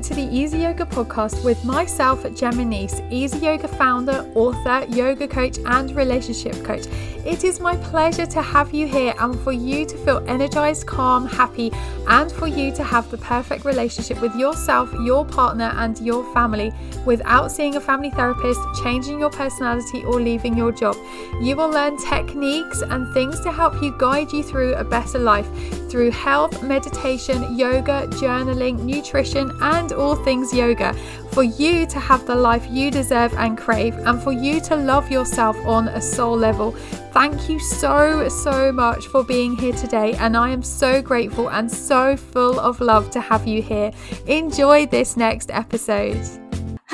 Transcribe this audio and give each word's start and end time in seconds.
to 0.00 0.14
the 0.14 0.22
Easy 0.22 0.58
Yoga 0.58 0.86
podcast 0.86 1.44
with 1.44 1.62
myself, 1.64 2.24
Gemma 2.34 2.64
Nice, 2.64 3.02
Easy 3.10 3.38
Yoga 3.38 3.68
founder, 3.68 4.26
author, 4.34 4.86
yoga 4.88 5.28
coach, 5.28 5.58
and 5.66 5.94
relationship 5.94 6.54
coach. 6.64 6.86
It 7.26 7.44
is 7.44 7.60
my 7.60 7.76
pleasure 7.76 8.24
to 8.26 8.42
have 8.42 8.72
you 8.72 8.86
here 8.86 9.14
and 9.18 9.38
for 9.40 9.52
you 9.52 9.84
to 9.84 9.96
feel 9.98 10.24
energized, 10.26 10.86
calm, 10.86 11.26
happy, 11.26 11.70
and 12.08 12.32
for 12.32 12.46
you 12.46 12.72
to 12.74 12.82
have 12.82 13.10
the 13.10 13.18
perfect 13.18 13.64
relationship 13.64 14.20
with 14.20 14.34
yourself, 14.34 14.90
your 15.04 15.24
partner, 15.24 15.72
and 15.76 15.98
your 16.00 16.24
family 16.32 16.72
without 17.04 17.52
seeing 17.52 17.76
a 17.76 17.80
family 17.80 18.10
therapist, 18.10 18.60
changing 18.82 19.20
your 19.20 19.30
personality, 19.30 20.04
or 20.04 20.20
leaving 20.20 20.56
your 20.56 20.72
job. 20.72 20.96
You 21.40 21.54
will 21.56 21.68
learn 21.68 21.96
techniques 21.96 22.82
and 22.82 23.12
things 23.12 23.40
to 23.40 23.52
help 23.52 23.82
you 23.82 23.94
guide 23.98 24.32
you 24.32 24.42
through 24.42 24.74
a 24.74 24.84
better 24.84 25.18
life 25.18 25.48
through 25.92 26.10
health, 26.10 26.62
meditation, 26.62 27.54
yoga, 27.54 28.06
journaling, 28.12 28.78
nutrition, 28.80 29.52
and 29.60 29.81
all 29.90 30.14
things 30.14 30.52
yoga 30.52 30.92
for 31.32 31.42
you 31.42 31.86
to 31.86 31.98
have 31.98 32.26
the 32.26 32.34
life 32.34 32.66
you 32.70 32.90
deserve 32.90 33.32
and 33.34 33.56
crave, 33.56 33.94
and 33.96 34.22
for 34.22 34.32
you 34.32 34.60
to 34.60 34.76
love 34.76 35.10
yourself 35.10 35.56
on 35.64 35.88
a 35.88 36.00
soul 36.00 36.36
level. 36.36 36.72
Thank 37.12 37.48
you 37.48 37.58
so, 37.58 38.28
so 38.28 38.70
much 38.70 39.06
for 39.06 39.24
being 39.24 39.56
here 39.56 39.72
today, 39.72 40.12
and 40.14 40.36
I 40.36 40.50
am 40.50 40.62
so 40.62 41.00
grateful 41.00 41.48
and 41.48 41.70
so 41.70 42.16
full 42.16 42.60
of 42.60 42.80
love 42.80 43.10
to 43.12 43.20
have 43.20 43.46
you 43.46 43.62
here. 43.62 43.92
Enjoy 44.26 44.84
this 44.84 45.16
next 45.16 45.50
episode. 45.50 46.41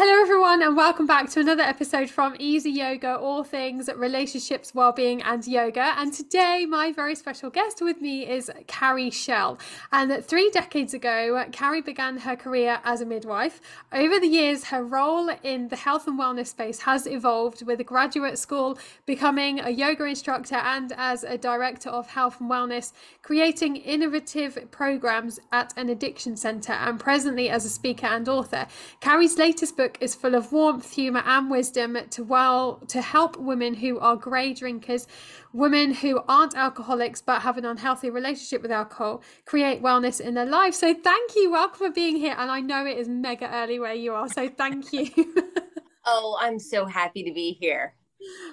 Hello, 0.01 0.23
everyone, 0.23 0.63
and 0.63 0.77
welcome 0.77 1.07
back 1.07 1.29
to 1.31 1.41
another 1.41 1.65
episode 1.65 2.09
from 2.09 2.37
Easy 2.39 2.71
Yoga, 2.71 3.17
all 3.17 3.43
things 3.43 3.91
relationships, 3.97 4.73
well-being, 4.73 5.21
and 5.23 5.45
yoga. 5.45 5.93
And 5.97 6.13
today, 6.13 6.67
my 6.69 6.93
very 6.93 7.17
special 7.17 7.51
guest 7.51 7.83
with 7.83 8.01
me 8.01 8.25
is 8.25 8.49
Carrie 8.69 9.11
Shell. 9.11 9.59
And 9.91 10.25
three 10.25 10.51
decades 10.51 10.95
ago, 10.95 11.45
Carrie 11.51 11.83
began 11.83 12.19
her 12.19 12.37
career 12.37 12.79
as 12.85 13.01
a 13.01 13.07
midwife. 13.07 13.61
Over 13.93 14.21
the 14.21 14.29
years, 14.29 14.67
her 14.67 14.85
role 14.85 15.31
in 15.43 15.67
the 15.67 15.75
health 15.75 16.07
and 16.07 16.17
wellness 16.17 16.47
space 16.47 16.79
has 16.83 17.05
evolved 17.09 17.67
with 17.67 17.81
a 17.81 17.85
graduate 17.85 18.39
school, 18.39 18.79
becoming 19.05 19.59
a 19.59 19.71
yoga 19.71 20.05
instructor, 20.05 20.55
and 20.55 20.93
as 20.97 21.25
a 21.25 21.37
director 21.37 21.91
of 21.91 22.07
health 22.07 22.41
and 22.41 22.49
wellness, 22.49 22.93
creating 23.23 23.75
innovative 23.75 24.71
programs 24.71 25.41
at 25.51 25.75
an 25.77 25.89
addiction 25.89 26.37
center, 26.37 26.75
and 26.75 27.01
presently 27.01 27.51
as 27.51 27.65
a 27.65 27.69
speaker 27.69 28.07
and 28.07 28.29
author. 28.29 28.69
Carrie's 29.01 29.37
latest 29.37 29.77
book 29.77 29.88
book 29.89 29.99
is 30.03 30.15
full 30.15 30.35
of 30.35 30.53
warmth, 30.53 30.95
humour, 30.95 31.23
and 31.25 31.51
wisdom 31.51 31.97
to 32.11 32.23
well 32.23 32.77
to 32.89 33.01
help 33.01 33.39
women 33.39 33.73
who 33.73 33.99
are 34.01 34.17
grey 34.17 34.53
drinkers, 34.53 35.07
women 35.55 35.95
who 35.95 36.21
aren't 36.29 36.55
alcoholics 36.55 37.23
but 37.23 37.41
have 37.41 37.57
an 37.57 37.65
unhealthy 37.65 38.11
relationship 38.11 38.61
with 38.61 38.71
alcohol, 38.71 39.23
create 39.47 39.83
wellness 39.83 40.21
in 40.21 40.35
their 40.35 40.45
life. 40.45 40.75
So 40.75 40.93
thank 40.93 41.35
you, 41.35 41.51
welcome 41.51 41.79
for 41.79 41.91
being 41.91 42.17
here. 42.17 42.35
And 42.37 42.51
I 42.51 42.61
know 42.61 42.85
it 42.85 42.99
is 42.99 43.09
mega 43.09 43.51
early 43.51 43.81
where 43.81 43.95
you 43.95 44.13
are, 44.13 44.29
so 44.29 44.49
thank 44.49 44.93
you. 44.93 45.09
oh, 46.05 46.39
I'm 46.39 46.59
so 46.59 46.85
happy 46.85 47.23
to 47.23 47.33
be 47.33 47.57
here. 47.59 47.95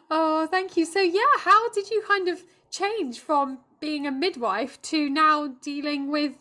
Oh, 0.10 0.48
thank 0.50 0.78
you. 0.78 0.86
So 0.86 1.02
yeah, 1.02 1.36
how 1.40 1.70
did 1.72 1.90
you 1.90 2.02
kind 2.08 2.30
of 2.30 2.44
change 2.72 3.20
from 3.20 3.60
being 3.82 4.08
a 4.08 4.12
midwife 4.12 4.82
to 4.84 5.10
now 5.10 5.48
dealing 5.62 6.10
with 6.10 6.36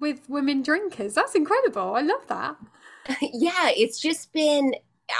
with 0.00 0.28
women 0.28 0.62
drinkers? 0.62 1.14
That's 1.14 1.36
incredible. 1.36 1.94
I 1.94 2.00
love 2.00 2.26
that. 2.26 2.56
yeah, 3.20 3.70
it's 3.70 4.00
just 4.00 4.32
been, 4.32 4.74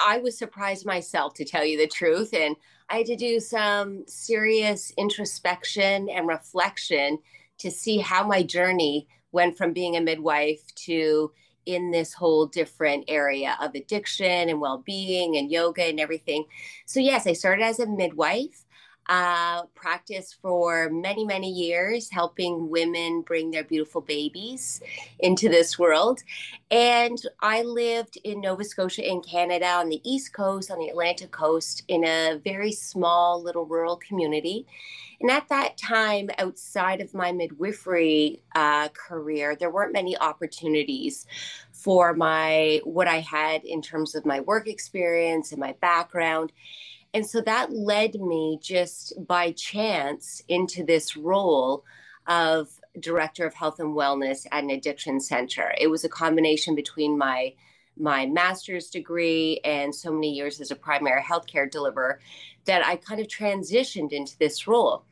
I 0.04 0.18
was 0.18 0.38
surprised 0.38 0.86
myself 0.86 1.34
to 1.34 1.44
tell 1.44 1.64
you 1.64 1.78
the 1.78 1.86
truth. 1.86 2.32
And 2.32 2.56
I 2.88 2.98
had 2.98 3.06
to 3.06 3.16
do 3.16 3.40
some 3.40 4.04
serious 4.06 4.92
introspection 4.96 6.08
and 6.08 6.28
reflection 6.28 7.18
to 7.58 7.70
see 7.70 7.98
how 7.98 8.26
my 8.26 8.42
journey 8.42 9.08
went 9.32 9.56
from 9.56 9.72
being 9.72 9.96
a 9.96 10.00
midwife 10.00 10.62
to 10.74 11.32
in 11.64 11.90
this 11.90 12.12
whole 12.12 12.46
different 12.46 13.04
area 13.08 13.56
of 13.60 13.74
addiction 13.74 14.48
and 14.48 14.60
well-being 14.60 15.36
and 15.36 15.50
yoga 15.50 15.84
and 15.84 16.00
everything. 16.00 16.44
So 16.86 17.00
yes, 17.00 17.26
I 17.26 17.32
started 17.34 17.62
as 17.64 17.78
a 17.78 17.86
midwife 17.86 18.64
uh, 19.08 19.64
practiced 19.74 20.36
for 20.40 20.90
many, 20.90 21.24
many 21.24 21.50
years, 21.50 22.10
helping 22.10 22.70
women 22.70 23.22
bring 23.22 23.50
their 23.50 23.64
beautiful 23.64 24.00
babies 24.00 24.80
into 25.18 25.48
this 25.48 25.78
world. 25.78 26.20
And 26.70 27.18
I 27.40 27.62
lived 27.62 28.18
in 28.24 28.40
Nova 28.40 28.64
Scotia 28.64 29.08
in 29.08 29.22
Canada 29.22 29.66
on 29.66 29.88
the 29.88 30.00
East 30.04 30.32
Coast, 30.32 30.70
on 30.70 30.78
the 30.78 30.88
Atlantic 30.88 31.30
coast, 31.30 31.82
in 31.88 32.04
a 32.04 32.40
very 32.42 32.72
small 32.72 33.42
little 33.42 33.66
rural 33.66 33.96
community. 33.96 34.66
And 35.20 35.30
at 35.30 35.48
that 35.50 35.76
time, 35.78 36.30
outside 36.38 37.00
of 37.00 37.14
my 37.14 37.30
midwifery 37.30 38.42
uh, 38.56 38.88
career, 38.88 39.54
there 39.54 39.70
weren't 39.70 39.92
many 39.92 40.18
opportunities 40.18 41.26
for 41.70 42.12
my 42.12 42.80
what 42.84 43.06
I 43.06 43.20
had 43.20 43.64
in 43.64 43.82
terms 43.82 44.14
of 44.14 44.26
my 44.26 44.40
work 44.40 44.66
experience 44.66 45.52
and 45.52 45.60
my 45.60 45.74
background. 45.80 46.52
And 47.14 47.26
so 47.26 47.40
that 47.42 47.72
led 47.72 48.14
me 48.14 48.58
just 48.62 49.14
by 49.26 49.52
chance 49.52 50.42
into 50.48 50.84
this 50.84 51.16
role 51.16 51.84
of 52.26 52.68
director 53.00 53.46
of 53.46 53.54
health 53.54 53.80
and 53.80 53.94
wellness 53.94 54.46
at 54.50 54.64
an 54.64 54.70
addiction 54.70 55.20
center. 55.20 55.74
It 55.78 55.88
was 55.88 56.04
a 56.04 56.08
combination 56.08 56.74
between 56.74 57.18
my 57.18 57.54
my 57.98 58.24
master's 58.24 58.88
degree 58.88 59.60
and 59.64 59.94
so 59.94 60.10
many 60.10 60.32
years 60.32 60.62
as 60.62 60.70
a 60.70 60.76
primary 60.76 61.20
healthcare 61.20 61.70
deliverer 61.70 62.20
that 62.64 62.84
I 62.84 62.96
kind 62.96 63.20
of 63.20 63.26
transitioned 63.26 64.12
into 64.12 64.38
this 64.38 64.66
role. 64.66 65.04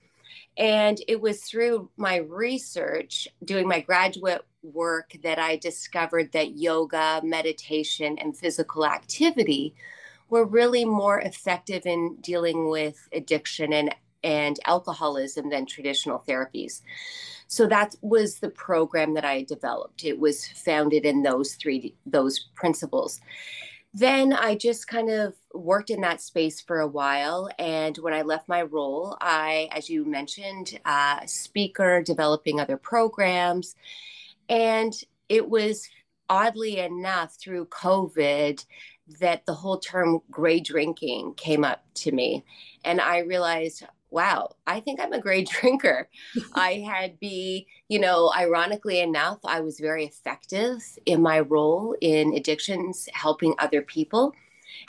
And 0.56 0.98
it 1.06 1.20
was 1.20 1.42
through 1.42 1.90
my 1.98 2.16
research, 2.16 3.28
doing 3.44 3.68
my 3.68 3.80
graduate 3.80 4.42
work, 4.62 5.14
that 5.22 5.38
I 5.38 5.56
discovered 5.56 6.32
that 6.32 6.56
yoga, 6.56 7.20
meditation, 7.22 8.18
and 8.18 8.36
physical 8.36 8.86
activity 8.86 9.74
were 10.30 10.44
really 10.44 10.84
more 10.84 11.20
effective 11.20 11.86
in 11.86 12.16
dealing 12.20 12.68
with 12.68 13.08
addiction 13.12 13.72
and 13.72 13.94
and 14.22 14.60
alcoholism 14.66 15.48
than 15.48 15.64
traditional 15.64 16.22
therapies. 16.28 16.82
So 17.46 17.66
that 17.66 17.94
was 18.02 18.38
the 18.38 18.50
program 18.50 19.14
that 19.14 19.24
I 19.24 19.42
developed. 19.42 20.04
It 20.04 20.18
was 20.20 20.46
founded 20.46 21.04
in 21.04 21.22
those 21.22 21.54
three 21.54 21.94
those 22.06 22.48
principles. 22.54 23.20
Then 23.92 24.32
I 24.32 24.54
just 24.54 24.86
kind 24.86 25.10
of 25.10 25.34
worked 25.52 25.90
in 25.90 26.00
that 26.02 26.20
space 26.20 26.60
for 26.60 26.78
a 26.78 26.86
while. 26.86 27.50
And 27.58 27.96
when 27.98 28.14
I 28.14 28.22
left 28.22 28.48
my 28.48 28.62
role, 28.62 29.16
I, 29.20 29.68
as 29.72 29.90
you 29.90 30.04
mentioned, 30.04 30.78
uh, 30.84 31.26
speaker, 31.26 32.00
developing 32.00 32.60
other 32.60 32.76
programs. 32.76 33.74
And 34.48 34.94
it 35.28 35.48
was 35.48 35.88
oddly 36.28 36.78
enough 36.78 37.34
through 37.34 37.66
COVID 37.66 38.64
that 39.18 39.46
the 39.46 39.54
whole 39.54 39.78
term 39.78 40.20
gray 40.30 40.60
drinking 40.60 41.34
came 41.34 41.64
up 41.64 41.84
to 41.94 42.12
me. 42.12 42.44
And 42.84 43.00
I 43.00 43.18
realized, 43.18 43.84
wow, 44.10 44.56
I 44.66 44.80
think 44.80 45.00
I'm 45.00 45.12
a 45.12 45.20
gray 45.20 45.44
drinker. 45.60 46.08
I 46.54 46.84
had 46.86 47.18
be, 47.20 47.66
you 47.88 47.98
know, 47.98 48.32
ironically 48.36 49.00
enough, 49.00 49.38
I 49.44 49.60
was 49.60 49.80
very 49.80 50.04
effective 50.04 50.82
in 51.06 51.22
my 51.22 51.40
role 51.40 51.96
in 52.00 52.34
addictions, 52.34 53.08
helping 53.12 53.54
other 53.58 53.82
people. 53.82 54.34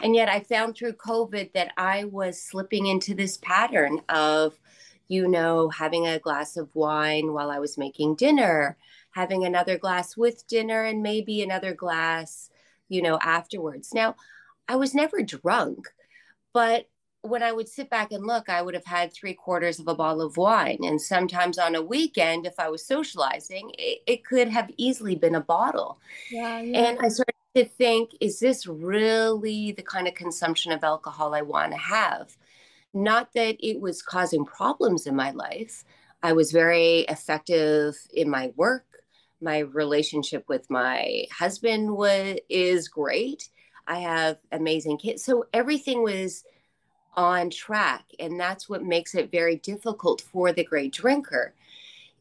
And 0.03 0.15
yet 0.15 0.29
I 0.29 0.41
found 0.41 0.75
through 0.75 0.93
COVID 0.93 1.53
that 1.53 1.71
I 1.77 2.05
was 2.05 2.41
slipping 2.41 2.87
into 2.87 3.13
this 3.13 3.37
pattern 3.37 4.01
of, 4.09 4.59
you 5.07 5.27
know, 5.27 5.69
having 5.69 6.07
a 6.07 6.19
glass 6.19 6.55
of 6.55 6.73
wine 6.75 7.33
while 7.33 7.49
I 7.49 7.59
was 7.59 7.77
making 7.77 8.15
dinner, 8.15 8.77
having 9.11 9.43
another 9.43 9.77
glass 9.77 10.15
with 10.15 10.47
dinner, 10.47 10.83
and 10.83 11.01
maybe 11.01 11.41
another 11.41 11.73
glass 11.73 12.50
you 12.91 13.01
know, 13.01 13.17
afterwards. 13.21 13.93
Now, 13.93 14.15
I 14.67 14.75
was 14.75 14.93
never 14.93 15.23
drunk, 15.23 15.87
but 16.53 16.87
when 17.21 17.43
I 17.43 17.51
would 17.51 17.69
sit 17.69 17.89
back 17.89 18.11
and 18.11 18.25
look, 18.25 18.49
I 18.49 18.61
would 18.61 18.73
have 18.73 18.85
had 18.85 19.13
three 19.13 19.33
quarters 19.33 19.79
of 19.79 19.87
a 19.87 19.95
bottle 19.95 20.21
of 20.21 20.37
wine. 20.37 20.79
And 20.83 20.99
sometimes 20.99 21.57
on 21.57 21.75
a 21.75 21.81
weekend, 21.81 22.45
if 22.45 22.59
I 22.59 22.69
was 22.69 22.85
socializing, 22.85 23.71
it, 23.77 23.99
it 24.07 24.25
could 24.25 24.49
have 24.49 24.71
easily 24.75 25.15
been 25.15 25.35
a 25.35 25.41
bottle. 25.41 25.99
Yeah, 26.31 26.59
yeah. 26.59 26.79
And 26.79 26.99
I 26.99 27.09
started 27.09 27.33
to 27.55 27.65
think, 27.65 28.11
is 28.19 28.39
this 28.39 28.65
really 28.65 29.71
the 29.71 29.83
kind 29.83 30.07
of 30.07 30.15
consumption 30.15 30.71
of 30.71 30.83
alcohol 30.83 31.35
I 31.35 31.43
want 31.43 31.71
to 31.73 31.77
have? 31.77 32.35
Not 32.93 33.33
that 33.33 33.55
it 33.59 33.79
was 33.79 34.01
causing 34.01 34.43
problems 34.43 35.05
in 35.05 35.15
my 35.15 35.31
life. 35.31 35.83
I 36.23 36.33
was 36.33 36.51
very 36.51 37.01
effective 37.01 37.95
in 38.13 38.29
my 38.29 38.51
work 38.55 38.90
my 39.41 39.59
relationship 39.59 40.45
with 40.47 40.69
my 40.69 41.25
husband 41.31 41.95
was 41.95 42.37
is 42.49 42.87
great. 42.87 43.49
I 43.87 43.99
have 43.99 44.37
amazing 44.51 44.97
kids 44.97 45.23
so 45.23 45.45
everything 45.53 46.03
was 46.03 46.43
on 47.15 47.49
track 47.49 48.05
and 48.19 48.39
that's 48.39 48.69
what 48.69 48.83
makes 48.83 49.15
it 49.15 49.31
very 49.31 49.57
difficult 49.57 50.21
for 50.21 50.51
the 50.51 50.63
gray 50.63 50.87
drinker. 50.87 51.53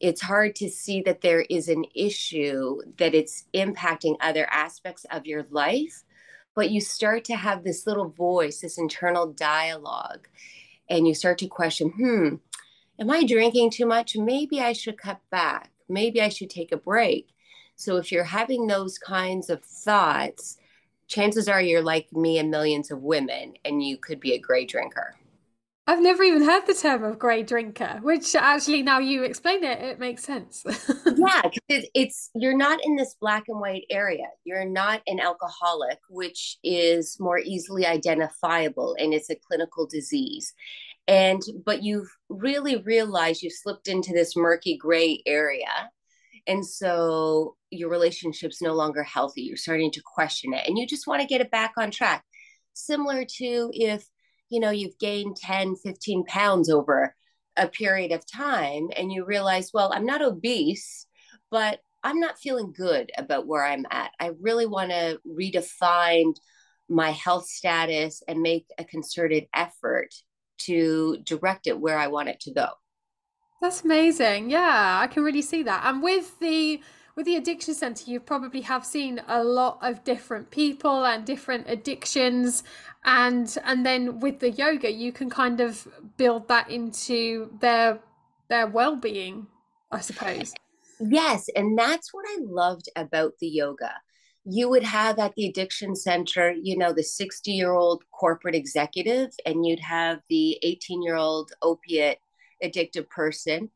It's 0.00 0.22
hard 0.22 0.56
to 0.56 0.70
see 0.70 1.02
that 1.02 1.20
there 1.20 1.42
is 1.42 1.68
an 1.68 1.84
issue 1.94 2.80
that 2.96 3.14
it's 3.14 3.44
impacting 3.54 4.16
other 4.20 4.46
aspects 4.50 5.04
of 5.10 5.26
your 5.26 5.46
life 5.50 6.02
but 6.54 6.70
you 6.70 6.80
start 6.80 7.24
to 7.24 7.36
have 7.36 7.62
this 7.62 7.86
little 7.86 8.08
voice 8.08 8.60
this 8.60 8.78
internal 8.78 9.26
dialogue 9.32 10.26
and 10.88 11.06
you 11.06 11.14
start 11.14 11.38
to 11.38 11.46
question 11.46 11.90
hmm 11.90 12.34
am 12.98 13.10
i 13.10 13.24
drinking 13.24 13.70
too 13.70 13.86
much? 13.86 14.16
Maybe 14.16 14.60
i 14.60 14.72
should 14.72 14.98
cut 14.98 15.20
back 15.30 15.70
maybe 15.90 16.22
I 16.22 16.28
should 16.28 16.50
take 16.50 16.72
a 16.72 16.76
break. 16.76 17.28
So 17.76 17.96
if 17.96 18.12
you're 18.12 18.24
having 18.24 18.66
those 18.66 18.98
kinds 18.98 19.50
of 19.50 19.64
thoughts, 19.64 20.58
chances 21.08 21.48
are 21.48 21.60
you're 21.60 21.82
like 21.82 22.12
me 22.12 22.38
and 22.38 22.50
millions 22.50 22.90
of 22.90 23.02
women, 23.02 23.54
and 23.64 23.82
you 23.82 23.96
could 23.96 24.20
be 24.20 24.32
a 24.32 24.38
gray 24.38 24.64
drinker. 24.64 25.16
I've 25.90 26.00
never 26.00 26.22
even 26.22 26.42
heard 26.42 26.66
the 26.66 26.74
term 26.74 27.02
of 27.02 27.18
grey 27.18 27.42
drinker, 27.42 27.98
which 28.02 28.36
actually 28.36 28.82
now 28.82 29.00
you 29.00 29.24
explain 29.24 29.64
it, 29.64 29.80
it 29.80 29.98
makes 29.98 30.22
sense. 30.22 30.62
yeah, 31.16 31.42
it's, 31.68 31.88
it's 31.94 32.30
you're 32.36 32.56
not 32.56 32.78
in 32.84 32.94
this 32.94 33.16
black 33.20 33.44
and 33.48 33.58
white 33.58 33.86
area. 33.90 34.26
You're 34.44 34.64
not 34.64 35.02
an 35.08 35.18
alcoholic, 35.18 35.98
which 36.08 36.58
is 36.62 37.18
more 37.18 37.40
easily 37.40 37.86
identifiable 37.86 38.94
and 39.00 39.12
it's 39.12 39.30
a 39.30 39.34
clinical 39.34 39.84
disease. 39.84 40.54
And 41.08 41.42
but 41.64 41.82
you've 41.82 42.10
really 42.28 42.76
realized 42.76 43.42
you've 43.42 43.52
slipped 43.52 43.88
into 43.88 44.12
this 44.12 44.36
murky 44.36 44.76
gray 44.76 45.22
area. 45.26 45.90
And 46.46 46.64
so 46.64 47.56
your 47.70 47.90
relationship's 47.90 48.62
no 48.62 48.74
longer 48.74 49.02
healthy. 49.02 49.42
You're 49.42 49.56
starting 49.56 49.90
to 49.92 50.02
question 50.04 50.54
it 50.54 50.66
and 50.66 50.78
you 50.78 50.86
just 50.86 51.06
want 51.06 51.20
to 51.20 51.28
get 51.28 51.40
it 51.40 51.50
back 51.50 51.72
on 51.76 51.90
track. 51.90 52.24
Similar 52.74 53.24
to 53.38 53.70
if 53.72 54.04
you 54.50 54.60
know 54.60 54.70
you've 54.70 54.98
gained 54.98 55.36
10 55.36 55.76
15 55.76 56.24
pounds 56.24 56.68
over 56.68 57.14
a 57.56 57.68
period 57.68 58.12
of 58.12 58.30
time 58.30 58.88
and 58.96 59.10
you 59.10 59.24
realize 59.24 59.70
well 59.72 59.92
i'm 59.94 60.04
not 60.04 60.22
obese 60.22 61.06
but 61.50 61.80
i'm 62.02 62.20
not 62.20 62.38
feeling 62.38 62.72
good 62.76 63.10
about 63.16 63.46
where 63.46 63.64
i'm 63.64 63.86
at 63.90 64.10
i 64.20 64.30
really 64.40 64.66
want 64.66 64.90
to 64.90 65.18
redefine 65.26 66.34
my 66.88 67.10
health 67.10 67.46
status 67.46 68.22
and 68.26 68.42
make 68.42 68.66
a 68.76 68.84
concerted 68.84 69.46
effort 69.54 70.12
to 70.60 71.18
direct 71.24 71.66
it 71.66 71.78
where 71.78 71.98
i 71.98 72.06
want 72.06 72.28
it 72.28 72.40
to 72.40 72.52
go. 72.52 72.68
That's 73.60 73.82
amazing. 73.84 74.50
Yeah 74.50 74.98
i 75.02 75.06
can 75.06 75.22
really 75.22 75.42
see 75.42 75.62
that. 75.64 75.82
And 75.84 76.02
with 76.02 76.38
the 76.40 76.80
with 77.16 77.26
the 77.26 77.36
addiction 77.36 77.74
center 77.74 78.10
you 78.10 78.20
probably 78.20 78.62
have 78.62 78.84
seen 78.84 79.20
a 79.28 79.42
lot 79.44 79.78
of 79.82 80.04
different 80.04 80.50
people 80.50 81.04
and 81.04 81.24
different 81.24 81.64
addictions. 81.68 82.62
And 83.04 83.56
and 83.64 83.84
then 83.84 84.20
with 84.20 84.40
the 84.40 84.50
yoga 84.50 84.90
you 84.90 85.12
can 85.12 85.30
kind 85.30 85.60
of 85.60 85.86
build 86.16 86.48
that 86.48 86.70
into 86.70 87.50
their 87.60 88.00
their 88.48 88.66
well-being 88.66 89.46
i 89.90 90.00
suppose. 90.00 90.52
Yes 91.00 91.48
and 91.56 91.78
that's 91.78 92.12
what 92.12 92.26
i 92.28 92.36
loved 92.42 92.88
about 92.96 93.32
the 93.40 93.48
yoga 93.48 93.92
you 94.44 94.68
would 94.68 94.82
have 94.82 95.18
at 95.18 95.34
the 95.34 95.46
addiction 95.46 95.94
center 95.94 96.52
you 96.62 96.76
know 96.76 96.92
the 96.92 97.02
60 97.02 97.50
year 97.50 97.72
old 97.72 98.02
corporate 98.10 98.54
executive 98.54 99.30
and 99.44 99.66
you'd 99.66 99.80
have 99.80 100.20
the 100.28 100.58
18 100.62 101.02
year 101.02 101.16
old 101.16 101.52
opiate 101.62 102.18
addicted 102.62 103.08
person 103.10 103.70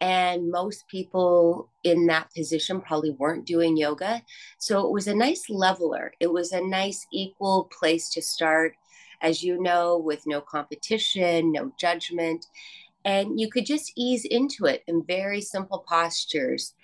and 0.00 0.50
most 0.50 0.86
people 0.88 1.70
in 1.82 2.06
that 2.06 2.32
position 2.34 2.80
probably 2.80 3.10
weren't 3.10 3.46
doing 3.46 3.76
yoga. 3.76 4.22
So 4.58 4.86
it 4.86 4.92
was 4.92 5.08
a 5.08 5.14
nice 5.14 5.44
leveler. 5.48 6.12
It 6.20 6.32
was 6.32 6.52
a 6.52 6.60
nice 6.60 7.06
equal 7.12 7.68
place 7.76 8.08
to 8.10 8.22
start, 8.22 8.74
as 9.22 9.42
you 9.42 9.60
know, 9.60 9.98
with 9.98 10.22
no 10.26 10.40
competition, 10.40 11.52
no 11.52 11.72
judgment. 11.78 12.46
And 13.04 13.40
you 13.40 13.50
could 13.50 13.66
just 13.66 13.92
ease 13.96 14.24
into 14.24 14.66
it 14.66 14.84
in 14.86 15.04
very 15.04 15.40
simple 15.40 15.84
postures. 15.88 16.74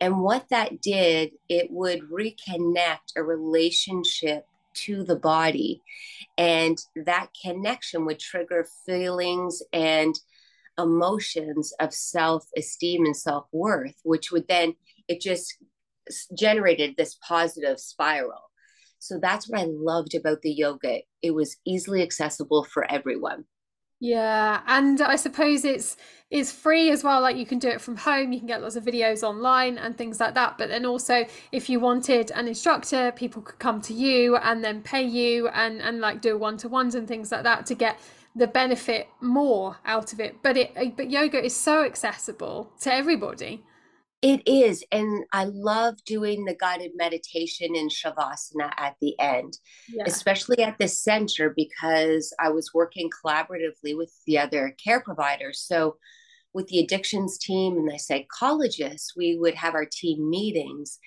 And 0.00 0.20
what 0.20 0.48
that 0.50 0.80
did, 0.82 1.32
it 1.48 1.70
would 1.70 2.02
reconnect 2.10 3.16
a 3.16 3.22
relationship 3.22 4.46
to 4.74 5.04
the 5.04 5.16
body. 5.16 5.82
And 6.36 6.78
that 6.94 7.28
connection 7.42 8.04
would 8.04 8.18
trigger 8.18 8.66
feelings 8.84 9.62
and 9.72 10.14
emotions 10.78 11.72
of 11.80 11.94
self 11.94 12.46
esteem 12.56 13.06
and 13.06 13.16
self 13.16 13.46
worth, 13.52 13.94
which 14.02 14.30
would 14.30 14.46
then, 14.48 14.74
it 15.08 15.20
just 15.20 15.56
generated 16.36 16.94
this 16.96 17.16
positive 17.26 17.80
spiral. 17.80 18.50
So 18.98 19.18
that's 19.20 19.48
what 19.48 19.60
I 19.60 19.66
loved 19.66 20.14
about 20.14 20.42
the 20.42 20.52
yoga. 20.52 21.00
It 21.22 21.32
was 21.32 21.56
easily 21.64 22.02
accessible 22.02 22.64
for 22.64 22.90
everyone. 22.90 23.44
Yeah, 23.98 24.60
and 24.66 25.00
I 25.00 25.16
suppose 25.16 25.64
it's 25.64 25.96
it's 26.30 26.52
free 26.52 26.90
as 26.90 27.02
well. 27.02 27.20
Like 27.22 27.36
you 27.36 27.46
can 27.46 27.58
do 27.58 27.68
it 27.68 27.80
from 27.80 27.96
home. 27.96 28.32
You 28.32 28.38
can 28.38 28.46
get 28.46 28.60
lots 28.60 28.76
of 28.76 28.84
videos 28.84 29.22
online 29.22 29.78
and 29.78 29.96
things 29.96 30.20
like 30.20 30.34
that. 30.34 30.58
But 30.58 30.68
then 30.68 30.84
also, 30.84 31.24
if 31.52 31.70
you 31.70 31.80
wanted 31.80 32.30
an 32.32 32.46
instructor, 32.46 33.12
people 33.12 33.40
could 33.42 33.58
come 33.58 33.80
to 33.82 33.94
you 33.94 34.36
and 34.36 34.62
then 34.62 34.82
pay 34.82 35.02
you 35.02 35.48
and 35.48 35.80
and 35.80 36.00
like 36.00 36.20
do 36.20 36.36
one 36.36 36.58
to 36.58 36.68
ones 36.68 36.94
and 36.94 37.08
things 37.08 37.32
like 37.32 37.44
that 37.44 37.64
to 37.66 37.74
get 37.74 37.98
the 38.34 38.46
benefit 38.46 39.08
more 39.22 39.78
out 39.86 40.12
of 40.12 40.20
it 40.20 40.36
but 40.42 40.58
it 40.58 40.94
but 40.94 41.10
yoga 41.10 41.42
is 41.42 41.56
so 41.56 41.82
accessible 41.86 42.70
to 42.78 42.92
everybody 42.92 43.64
it 44.26 44.42
is 44.44 44.82
and 44.90 45.24
i 45.32 45.44
love 45.44 45.94
doing 46.04 46.44
the 46.44 46.54
guided 46.54 46.90
meditation 46.96 47.76
in 47.76 47.88
shavasana 47.88 48.72
at 48.76 48.96
the 49.00 49.14
end 49.20 49.56
yeah. 49.88 50.02
especially 50.04 50.60
at 50.64 50.76
the 50.78 50.88
center 50.88 51.54
because 51.54 52.34
i 52.40 52.48
was 52.48 52.74
working 52.74 53.08
collaboratively 53.08 53.96
with 53.96 54.12
the 54.26 54.36
other 54.36 54.74
care 54.82 55.00
providers 55.00 55.60
so 55.64 55.96
with 56.52 56.66
the 56.66 56.80
addictions 56.80 57.38
team 57.38 57.76
and 57.76 57.88
the 57.88 57.98
psychologists 57.98 59.14
we 59.16 59.38
would 59.38 59.54
have 59.54 59.74
our 59.74 59.86
team 59.86 60.28
meetings 60.28 60.98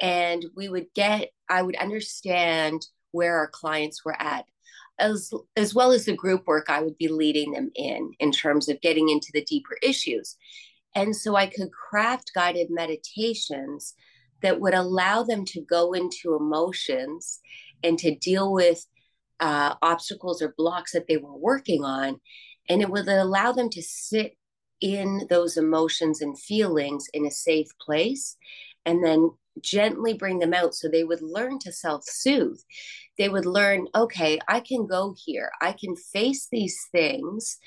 and 0.00 0.46
we 0.54 0.68
would 0.68 0.86
get 0.94 1.30
i 1.48 1.60
would 1.60 1.76
understand 1.76 2.86
where 3.10 3.36
our 3.36 3.48
clients 3.48 4.04
were 4.04 4.20
at 4.22 4.44
as 5.00 5.32
as 5.56 5.74
well 5.74 5.90
as 5.90 6.04
the 6.04 6.14
group 6.14 6.46
work 6.46 6.66
I 6.68 6.82
would 6.82 6.98
be 6.98 7.08
leading 7.08 7.52
them 7.52 7.70
in 7.74 8.12
in 8.20 8.30
terms 8.30 8.68
of 8.68 8.80
getting 8.82 9.08
into 9.08 9.30
the 9.32 9.44
deeper 9.44 9.76
issues. 9.82 10.36
And 10.94 11.14
so 11.14 11.36
I 11.36 11.46
could 11.46 11.70
craft 11.72 12.32
guided 12.34 12.68
meditations 12.70 13.94
that 14.42 14.60
would 14.60 14.74
allow 14.74 15.22
them 15.22 15.44
to 15.46 15.60
go 15.60 15.92
into 15.92 16.34
emotions 16.34 17.40
and 17.82 17.98
to 17.98 18.14
deal 18.14 18.52
with 18.52 18.86
uh, 19.38 19.74
obstacles 19.82 20.42
or 20.42 20.54
blocks 20.56 20.92
that 20.92 21.06
they 21.08 21.16
were 21.16 21.36
working 21.36 21.84
on. 21.84 22.20
And 22.68 22.82
it 22.82 22.90
would 22.90 23.08
allow 23.08 23.52
them 23.52 23.68
to 23.70 23.82
sit 23.82 24.36
in 24.80 25.26
those 25.28 25.56
emotions 25.56 26.22
and 26.22 26.38
feelings 26.38 27.06
in 27.12 27.26
a 27.26 27.30
safe 27.30 27.68
place 27.80 28.36
and 28.86 29.04
then 29.04 29.30
gently 29.62 30.14
bring 30.14 30.38
them 30.38 30.54
out 30.54 30.74
so 30.74 30.88
they 30.88 31.04
would 31.04 31.22
learn 31.22 31.58
to 31.60 31.72
self 31.72 32.04
soothe. 32.04 32.60
They 33.18 33.28
would 33.28 33.46
learn, 33.46 33.88
okay, 33.94 34.38
I 34.48 34.60
can 34.60 34.86
go 34.86 35.14
here, 35.24 35.50
I 35.60 35.72
can 35.72 35.96
face 35.96 36.48
these 36.50 36.78
things 36.92 37.58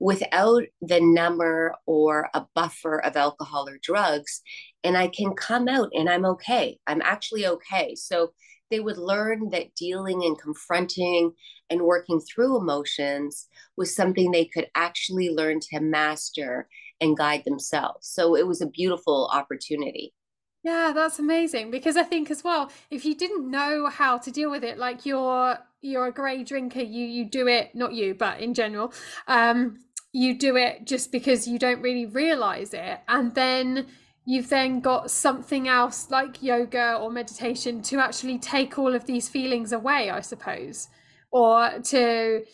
without 0.00 0.64
the 0.80 1.00
number 1.00 1.74
or 1.86 2.30
a 2.34 2.46
buffer 2.54 2.98
of 3.04 3.16
alcohol 3.16 3.68
or 3.68 3.78
drugs, 3.80 4.42
and 4.82 4.96
I 4.96 5.08
can 5.08 5.34
come 5.34 5.68
out 5.68 5.90
and 5.92 6.08
I'm 6.08 6.24
okay. 6.24 6.78
I'm 6.86 7.02
actually 7.02 7.46
okay. 7.46 7.94
So 7.94 8.32
they 8.70 8.80
would 8.80 8.98
learn 8.98 9.50
that 9.50 9.74
dealing 9.74 10.24
and 10.24 10.40
confronting 10.40 11.32
and 11.68 11.82
working 11.82 12.20
through 12.20 12.56
emotions 12.56 13.48
was 13.76 13.94
something 13.94 14.30
they 14.30 14.46
could 14.46 14.68
actually 14.74 15.28
learn 15.28 15.60
to 15.70 15.80
master 15.80 16.68
and 17.00 17.16
guide 17.16 17.42
themselves. 17.44 18.08
So 18.08 18.36
it 18.36 18.46
was 18.46 18.60
a 18.60 18.66
beautiful 18.66 19.30
opportunity. 19.32 20.14
Yeah, 20.62 20.92
that's 20.94 21.18
amazing 21.18 21.70
because 21.70 21.96
I 21.96 22.02
think 22.02 22.30
as 22.30 22.44
well, 22.44 22.70
if 22.90 23.04
you 23.06 23.14
didn't 23.14 23.50
know 23.50 23.88
how 23.88 24.18
to 24.18 24.30
deal 24.30 24.50
with 24.50 24.62
it, 24.62 24.78
like 24.78 25.06
you're 25.06 25.58
you're 25.80 26.08
a 26.08 26.12
grey 26.12 26.44
drinker, 26.44 26.82
you 26.82 27.06
you 27.06 27.24
do 27.24 27.48
it, 27.48 27.74
not 27.74 27.94
you, 27.94 28.14
but 28.14 28.40
in 28.40 28.52
general, 28.52 28.92
um, 29.26 29.78
you 30.12 30.36
do 30.36 30.56
it 30.56 30.86
just 30.86 31.12
because 31.12 31.46
you 31.46 31.58
don't 31.58 31.82
really 31.82 32.06
realize 32.06 32.74
it, 32.74 33.00
and 33.08 33.34
then 33.34 33.86
you've 34.24 34.48
then 34.48 34.80
got 34.80 35.10
something 35.10 35.68
else 35.68 36.10
like 36.10 36.42
yoga 36.42 36.96
or 36.96 37.10
meditation 37.10 37.82
to 37.82 37.98
actually 37.98 38.38
take 38.38 38.78
all 38.78 38.94
of 38.94 39.06
these 39.06 39.28
feelings 39.28 39.72
away, 39.72 40.10
I 40.10 40.20
suppose, 40.20 40.88
or 41.30 41.70
to 41.84 42.44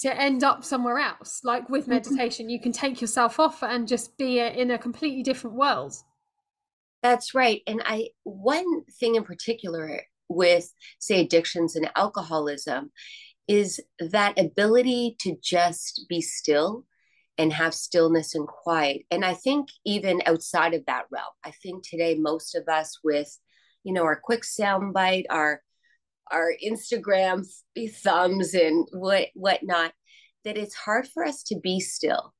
to 0.00 0.20
end 0.20 0.42
up 0.42 0.64
somewhere 0.64 0.98
else. 0.98 1.40
Like 1.44 1.68
with 1.68 1.82
mm-hmm. 1.82 1.92
meditation, 1.92 2.50
you 2.50 2.60
can 2.60 2.72
take 2.72 3.00
yourself 3.00 3.38
off 3.38 3.62
and 3.62 3.88
just 3.88 4.18
be 4.18 4.38
in 4.40 4.70
a 4.70 4.78
completely 4.78 5.22
different 5.22 5.56
world. 5.56 5.94
That's 7.02 7.34
right. 7.34 7.62
And 7.66 7.82
I 7.84 8.08
one 8.24 8.84
thing 8.98 9.14
in 9.14 9.24
particular 9.24 10.02
with 10.28 10.72
say 10.98 11.20
addictions 11.20 11.76
and 11.76 11.90
alcoholism 11.96 12.90
is 13.46 13.80
that 13.98 14.38
ability 14.38 15.16
to 15.20 15.36
just 15.42 16.06
be 16.08 16.20
still 16.22 16.86
and 17.38 17.52
have 17.52 17.74
stillness 17.74 18.34
and 18.34 18.46
quiet. 18.46 19.02
And 19.10 19.24
I 19.24 19.34
think 19.34 19.68
even 19.84 20.22
outside 20.26 20.74
of 20.74 20.86
that 20.86 21.06
realm, 21.10 21.24
I 21.44 21.50
think 21.62 21.82
today 21.86 22.14
most 22.14 22.54
of 22.54 22.68
us 22.68 22.98
with, 23.02 23.36
you 23.82 23.92
know, 23.92 24.04
our 24.04 24.20
quick 24.22 24.42
soundbite, 24.42 25.24
our 25.30 25.60
our 26.30 26.52
Instagram 26.64 27.46
thumbs 28.02 28.54
and 28.54 28.86
what 28.92 29.28
whatnot, 29.34 29.92
that 30.44 30.56
it's 30.56 30.74
hard 30.74 31.08
for 31.08 31.24
us 31.24 31.42
to 31.44 31.58
be 31.58 31.80
still. 31.80 32.34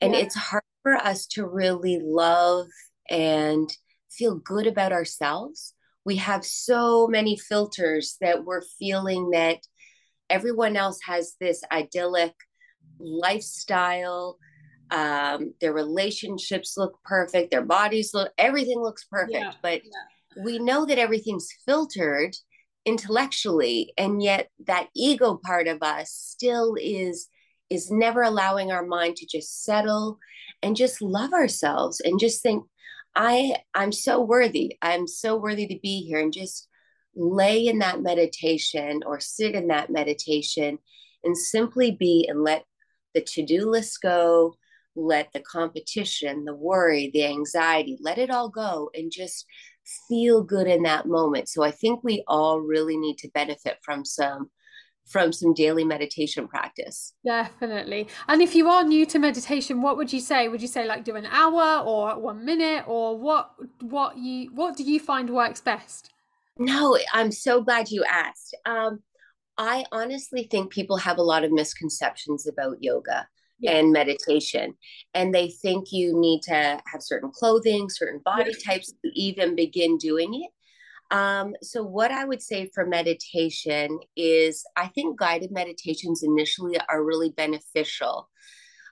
And 0.00 0.14
yeah. 0.14 0.20
it's 0.20 0.34
hard 0.34 0.62
for 0.82 0.94
us 0.94 1.26
to 1.26 1.46
really 1.46 2.00
love 2.02 2.68
and 3.10 3.68
feel 4.10 4.36
good 4.36 4.66
about 4.66 4.92
ourselves. 4.92 5.74
We 6.04 6.16
have 6.16 6.44
so 6.44 7.06
many 7.06 7.36
filters 7.36 8.16
that 8.20 8.44
we're 8.44 8.62
feeling 8.78 9.30
that 9.30 9.58
everyone 10.30 10.76
else 10.76 11.00
has 11.04 11.34
this 11.40 11.62
idyllic 11.70 12.32
lifestyle. 13.00 14.38
Um, 14.90 15.52
their 15.60 15.74
relationships 15.74 16.78
look 16.78 16.98
perfect, 17.04 17.50
their 17.50 17.64
bodies 17.64 18.12
look, 18.14 18.32
everything 18.38 18.80
looks 18.80 19.04
perfect. 19.04 19.38
Yeah, 19.38 19.52
but 19.60 19.82
yeah. 19.84 20.42
we 20.44 20.58
know 20.58 20.86
that 20.86 20.96
everything's 20.98 21.48
filtered 21.66 22.34
intellectually 22.88 23.92
and 23.98 24.22
yet 24.22 24.48
that 24.66 24.88
ego 24.96 25.38
part 25.44 25.68
of 25.68 25.82
us 25.82 26.10
still 26.10 26.74
is 26.80 27.28
is 27.68 27.90
never 27.90 28.22
allowing 28.22 28.72
our 28.72 28.86
mind 28.86 29.14
to 29.14 29.26
just 29.26 29.62
settle 29.62 30.18
and 30.62 30.74
just 30.74 31.02
love 31.02 31.34
ourselves 31.34 32.00
and 32.00 32.18
just 32.18 32.42
think 32.42 32.64
i 33.14 33.54
i'm 33.74 33.92
so 33.92 34.22
worthy 34.22 34.78
i'm 34.80 35.06
so 35.06 35.36
worthy 35.36 35.66
to 35.66 35.78
be 35.82 36.00
here 36.00 36.18
and 36.18 36.32
just 36.32 36.66
lay 37.14 37.66
in 37.66 37.80
that 37.80 38.00
meditation 38.00 39.02
or 39.04 39.20
sit 39.20 39.54
in 39.54 39.68
that 39.68 39.90
meditation 39.90 40.78
and 41.24 41.36
simply 41.36 41.90
be 41.90 42.26
and 42.26 42.42
let 42.42 42.64
the 43.14 43.20
to-do 43.20 43.70
list 43.70 44.00
go 44.02 44.54
let 44.96 45.32
the 45.32 45.40
competition 45.40 46.44
the 46.44 46.54
worry 46.54 47.10
the 47.14 47.24
anxiety 47.24 47.96
let 48.00 48.18
it 48.18 48.30
all 48.30 48.48
go 48.48 48.90
and 48.94 49.12
just 49.12 49.46
feel 50.08 50.42
good 50.42 50.66
in 50.66 50.82
that 50.82 51.06
moment. 51.06 51.48
So 51.48 51.62
I 51.62 51.70
think 51.70 52.02
we 52.02 52.22
all 52.26 52.60
really 52.60 52.96
need 52.96 53.18
to 53.18 53.30
benefit 53.30 53.78
from 53.82 54.04
some 54.04 54.50
from 55.06 55.32
some 55.32 55.54
daily 55.54 55.84
meditation 55.84 56.46
practice. 56.46 57.14
Definitely. 57.24 58.08
And 58.28 58.42
if 58.42 58.54
you 58.54 58.68
are 58.68 58.84
new 58.84 59.06
to 59.06 59.18
meditation, 59.18 59.80
what 59.80 59.96
would 59.96 60.12
you 60.12 60.20
say? 60.20 60.48
Would 60.48 60.60
you 60.60 60.68
say 60.68 60.86
like 60.86 61.04
do 61.04 61.16
an 61.16 61.24
hour 61.24 61.82
or 61.82 62.18
1 62.18 62.44
minute 62.44 62.84
or 62.86 63.18
what 63.18 63.52
what 63.80 64.18
you 64.18 64.50
what 64.54 64.76
do 64.76 64.82
you 64.82 65.00
find 65.00 65.30
works 65.30 65.60
best? 65.60 66.10
No, 66.58 66.98
I'm 67.12 67.32
so 67.32 67.62
glad 67.62 67.90
you 67.90 68.04
asked. 68.04 68.56
Um 68.66 69.00
I 69.58 69.84
honestly 69.90 70.46
think 70.48 70.70
people 70.70 70.96
have 70.98 71.18
a 71.18 71.22
lot 71.22 71.44
of 71.44 71.50
misconceptions 71.50 72.46
about 72.46 72.82
yoga 72.82 73.26
yeah. 73.58 73.72
and 73.72 73.92
meditation. 73.92 74.74
And 75.14 75.34
they 75.34 75.48
think 75.48 75.92
you 75.92 76.18
need 76.18 76.42
to 76.42 76.54
have 76.54 77.02
certain 77.02 77.30
clothing, 77.30 77.88
certain 77.90 78.20
body 78.24 78.54
types 78.64 78.92
to 78.92 79.10
even 79.14 79.56
begin 79.56 79.98
doing 79.98 80.34
it. 80.34 80.50
Um, 81.10 81.54
so, 81.62 81.82
what 81.82 82.10
I 82.10 82.24
would 82.24 82.42
say 82.42 82.70
for 82.74 82.84
meditation 82.84 83.98
is 84.14 84.64
I 84.76 84.88
think 84.88 85.18
guided 85.18 85.50
meditations 85.50 86.22
initially 86.22 86.76
are 86.88 87.02
really 87.02 87.30
beneficial. 87.30 88.28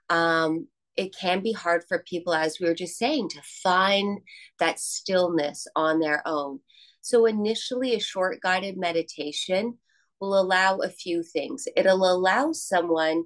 Um, 0.08 0.66
it 0.96 1.14
can 1.14 1.42
be 1.42 1.52
hard 1.52 1.84
for 1.86 2.02
people, 2.08 2.32
as 2.32 2.58
we 2.58 2.66
were 2.66 2.74
just 2.74 2.96
saying, 2.96 3.28
to 3.30 3.42
find 3.62 4.20
that 4.58 4.80
stillness 4.80 5.66
on 5.76 6.00
their 6.00 6.26
own. 6.26 6.60
So, 7.02 7.26
initially, 7.26 7.94
a 7.94 8.00
short 8.00 8.40
guided 8.40 8.78
meditation 8.78 9.76
will 10.20 10.38
allow 10.38 10.78
a 10.78 10.88
few 10.88 11.22
things. 11.22 11.66
It'll 11.76 12.10
allow 12.10 12.52
someone 12.52 13.24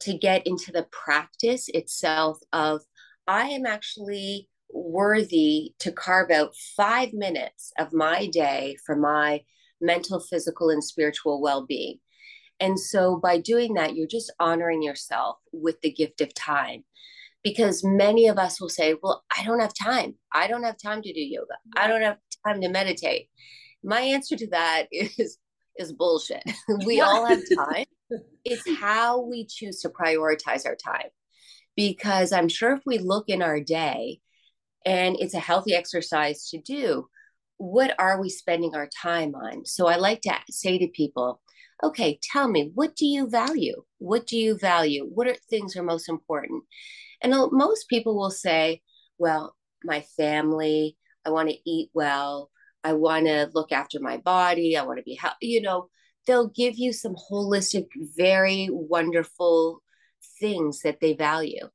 to 0.00 0.16
get 0.16 0.46
into 0.46 0.72
the 0.72 0.86
practice 0.90 1.68
itself 1.68 2.38
of 2.52 2.82
I 3.26 3.48
am 3.48 3.66
actually 3.66 4.48
worthy 4.70 5.74
to 5.78 5.92
carve 5.92 6.30
out 6.30 6.54
five 6.76 7.12
minutes 7.12 7.72
of 7.78 7.92
my 7.92 8.26
day 8.26 8.76
for 8.84 8.96
my 8.96 9.42
mental, 9.80 10.20
physical, 10.20 10.70
and 10.70 10.82
spiritual 10.82 11.40
well 11.40 11.64
being. 11.64 11.98
And 12.60 12.78
so 12.78 13.16
by 13.16 13.38
doing 13.38 13.74
that, 13.74 13.94
you're 13.94 14.06
just 14.06 14.32
honoring 14.40 14.82
yourself 14.82 15.38
with 15.52 15.80
the 15.82 15.92
gift 15.92 16.20
of 16.20 16.32
time. 16.34 16.84
Because 17.42 17.84
many 17.84 18.26
of 18.26 18.38
us 18.38 18.60
will 18.60 18.68
say, 18.68 18.94
Well, 19.00 19.24
I 19.36 19.44
don't 19.44 19.60
have 19.60 19.74
time. 19.74 20.14
I 20.32 20.48
don't 20.48 20.64
have 20.64 20.78
time 20.78 21.02
to 21.02 21.12
do 21.12 21.20
yoga. 21.20 21.54
I 21.76 21.86
don't 21.86 22.02
have 22.02 22.18
time 22.46 22.60
to 22.60 22.68
meditate. 22.68 23.28
My 23.84 24.00
answer 24.00 24.36
to 24.36 24.48
that 24.50 24.86
is 24.90 25.38
is 25.78 25.92
bullshit. 25.92 26.42
we 26.86 27.00
all 27.00 27.26
have 27.26 27.42
time 27.56 27.84
it's 28.44 28.78
how 28.78 29.20
we 29.20 29.44
choose 29.44 29.80
to 29.80 29.88
prioritize 29.88 30.66
our 30.66 30.76
time. 30.76 31.08
Because 31.74 32.32
I'm 32.32 32.48
sure 32.48 32.72
if 32.72 32.82
we 32.86 32.98
look 32.98 33.28
in 33.28 33.42
our 33.42 33.60
day 33.60 34.20
and 34.86 35.16
it's 35.18 35.34
a 35.34 35.40
healthy 35.40 35.74
exercise 35.74 36.48
to 36.50 36.58
do, 36.58 37.08
what 37.58 37.94
are 37.98 38.20
we 38.20 38.30
spending 38.30 38.74
our 38.74 38.88
time 39.02 39.34
on? 39.34 39.66
So 39.66 39.86
I 39.86 39.96
like 39.96 40.22
to 40.22 40.34
say 40.50 40.78
to 40.78 40.88
people, 40.88 41.40
okay, 41.82 42.18
tell 42.32 42.48
me, 42.48 42.70
what 42.74 42.96
do 42.96 43.04
you 43.04 43.28
value? 43.28 43.82
What 43.98 44.26
do 44.26 44.38
you 44.38 44.56
value? 44.56 45.06
What 45.12 45.26
are 45.26 45.36
things 45.50 45.76
are 45.76 45.82
most 45.82 46.08
important? 46.08 46.64
And 47.20 47.34
most 47.52 47.88
people 47.88 48.16
will 48.16 48.30
say, 48.30 48.80
well, 49.18 49.54
my 49.84 50.02
family, 50.16 50.96
I 51.26 51.30
want 51.30 51.50
to 51.50 51.70
eat 51.70 51.90
well, 51.92 52.50
I 52.86 52.92
want 52.92 53.26
to 53.26 53.50
look 53.52 53.72
after 53.72 53.98
my 54.00 54.18
body, 54.18 54.76
I 54.76 54.84
want 54.84 54.98
to 54.98 55.02
be 55.02 55.16
healthy, 55.16 55.48
you 55.48 55.60
know, 55.60 55.88
they'll 56.24 56.46
give 56.46 56.76
you 56.76 56.92
some 56.92 57.16
holistic, 57.16 57.86
very 58.16 58.68
wonderful 58.70 59.82
things 60.38 60.82
that 60.82 61.00
they 61.00 61.14
value. 61.14 61.68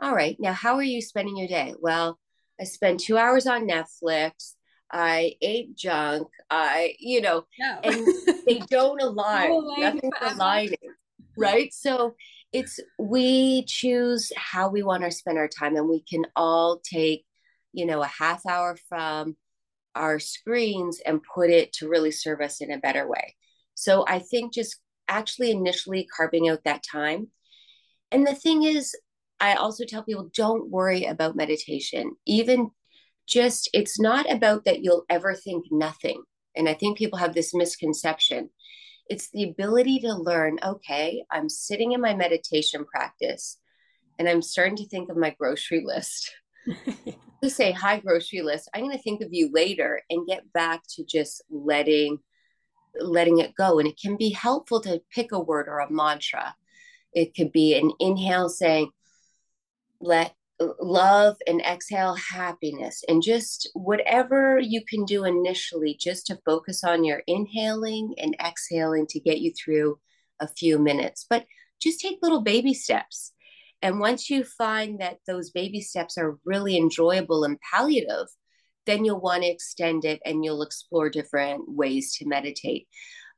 All 0.00 0.14
right, 0.14 0.36
now 0.38 0.52
how 0.52 0.76
are 0.76 0.84
you 0.84 1.02
spending 1.02 1.36
your 1.36 1.48
day? 1.48 1.74
Well, 1.80 2.16
I 2.60 2.64
spend 2.64 3.00
two 3.00 3.18
hours 3.18 3.48
on 3.48 3.66
Netflix. 3.66 4.54
I 4.92 5.34
ate 5.42 5.74
junk. 5.74 6.28
I, 6.48 6.94
you 7.00 7.22
know, 7.22 7.44
no. 7.58 7.78
and 7.82 8.06
they 8.46 8.58
don't 8.70 9.02
align. 9.02 9.50
No 9.50 9.74
Nothing's 9.76 10.14
aligning, 10.20 10.76
right? 11.36 11.74
So 11.74 12.14
it's 12.52 12.78
we 13.00 13.64
choose 13.64 14.30
how 14.36 14.68
we 14.68 14.84
want 14.84 15.02
to 15.02 15.10
spend 15.10 15.38
our 15.38 15.48
time, 15.48 15.74
and 15.74 15.88
we 15.88 16.04
can 16.08 16.24
all 16.36 16.80
take, 16.84 17.24
you 17.72 17.84
know, 17.84 18.00
a 18.00 18.06
half 18.06 18.46
hour 18.46 18.76
from 18.88 19.36
our 19.94 20.18
screens 20.18 21.00
and 21.04 21.20
put 21.34 21.50
it 21.50 21.72
to 21.74 21.88
really 21.88 22.10
serve 22.10 22.40
us 22.40 22.60
in 22.60 22.70
a 22.70 22.78
better 22.78 23.08
way. 23.08 23.34
So 23.74 24.04
I 24.06 24.18
think 24.18 24.54
just 24.54 24.78
actually 25.08 25.50
initially 25.50 26.06
carving 26.16 26.48
out 26.48 26.64
that 26.64 26.82
time. 26.90 27.28
And 28.10 28.26
the 28.26 28.34
thing 28.34 28.62
is, 28.62 28.94
I 29.40 29.54
also 29.54 29.84
tell 29.84 30.04
people 30.04 30.30
don't 30.34 30.70
worry 30.70 31.04
about 31.04 31.36
meditation. 31.36 32.12
Even 32.26 32.70
just, 33.26 33.68
it's 33.72 33.98
not 33.98 34.30
about 34.30 34.64
that 34.64 34.82
you'll 34.82 35.04
ever 35.08 35.34
think 35.34 35.64
nothing. 35.70 36.22
And 36.54 36.68
I 36.68 36.74
think 36.74 36.98
people 36.98 37.18
have 37.18 37.34
this 37.34 37.54
misconception. 37.54 38.50
It's 39.08 39.30
the 39.30 39.44
ability 39.44 40.00
to 40.00 40.14
learn 40.14 40.58
okay, 40.62 41.24
I'm 41.30 41.48
sitting 41.48 41.92
in 41.92 42.00
my 42.00 42.14
meditation 42.14 42.84
practice 42.84 43.58
and 44.18 44.28
I'm 44.28 44.42
starting 44.42 44.76
to 44.76 44.88
think 44.88 45.10
of 45.10 45.16
my 45.16 45.34
grocery 45.38 45.82
list. 45.84 46.32
to 47.42 47.50
say, 47.50 47.72
Hi, 47.72 47.98
grocery 48.00 48.42
list, 48.42 48.68
I'm 48.74 48.82
going 48.82 48.96
to 48.96 49.02
think 49.02 49.22
of 49.22 49.32
you 49.32 49.50
later 49.52 50.00
and 50.10 50.26
get 50.26 50.52
back 50.52 50.82
to 50.96 51.04
just 51.04 51.42
letting 51.50 52.18
letting 53.00 53.38
it 53.38 53.54
go. 53.54 53.78
And 53.78 53.88
it 53.88 53.98
can 54.00 54.16
be 54.16 54.30
helpful 54.30 54.80
to 54.82 55.00
pick 55.14 55.32
a 55.32 55.40
word 55.40 55.66
or 55.68 55.80
a 55.80 55.90
mantra. 55.90 56.54
It 57.14 57.34
could 57.34 57.52
be 57.52 57.74
an 57.74 57.92
inhale 57.98 58.48
saying, 58.48 58.90
let 60.00 60.34
love 60.80 61.36
and 61.46 61.60
exhale 61.62 62.14
happiness 62.14 63.02
and 63.08 63.22
just 63.22 63.68
whatever 63.74 64.58
you 64.60 64.82
can 64.84 65.04
do 65.04 65.24
initially 65.24 65.96
just 65.98 66.26
to 66.26 66.38
focus 66.44 66.84
on 66.84 67.04
your 67.04 67.22
inhaling 67.26 68.14
and 68.18 68.36
exhaling 68.44 69.06
to 69.06 69.18
get 69.18 69.40
you 69.40 69.52
through 69.52 69.98
a 70.40 70.46
few 70.46 70.78
minutes 70.78 71.26
but 71.28 71.46
just 71.80 72.00
take 72.00 72.18
little 72.22 72.42
baby 72.42 72.74
steps 72.74 73.32
and 73.82 74.00
once 74.00 74.30
you 74.30 74.44
find 74.44 75.00
that 75.00 75.18
those 75.26 75.50
baby 75.50 75.80
steps 75.80 76.16
are 76.16 76.38
really 76.44 76.76
enjoyable 76.76 77.44
and 77.44 77.58
palliative 77.60 78.28
then 78.86 79.04
you'll 79.04 79.20
want 79.20 79.42
to 79.42 79.48
extend 79.48 80.04
it 80.04 80.20
and 80.24 80.44
you'll 80.44 80.62
explore 80.62 81.08
different 81.10 81.62
ways 81.68 82.16
to 82.16 82.28
meditate. 82.28 82.88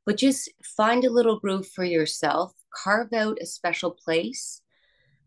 But 0.07 0.19
just 0.19 0.51
find 0.77 1.05
a 1.05 1.11
little 1.11 1.41
groove 1.41 1.69
for 1.69 1.85
yourself, 1.85 2.53
carve 2.75 3.13
out 3.13 3.39
a 3.41 3.47
special 3.47 3.91
place, 3.91 4.61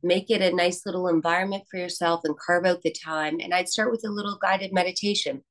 make 0.04 0.30
it 0.30 0.42
a 0.42 0.56
nice 0.56 0.86
little 0.86 1.08
environment 1.08 1.64
for 1.70 1.78
yourself, 1.78 2.22
and 2.24 2.38
carve 2.38 2.66
out 2.66 2.82
the 2.84 2.94
time. 2.94 3.40
And 3.42 3.54
I'd 3.54 3.70
start 3.70 3.92
with 3.92 4.04
a 4.06 4.12
little 4.12 4.38
guided 4.40 4.72
meditation. 4.74 5.44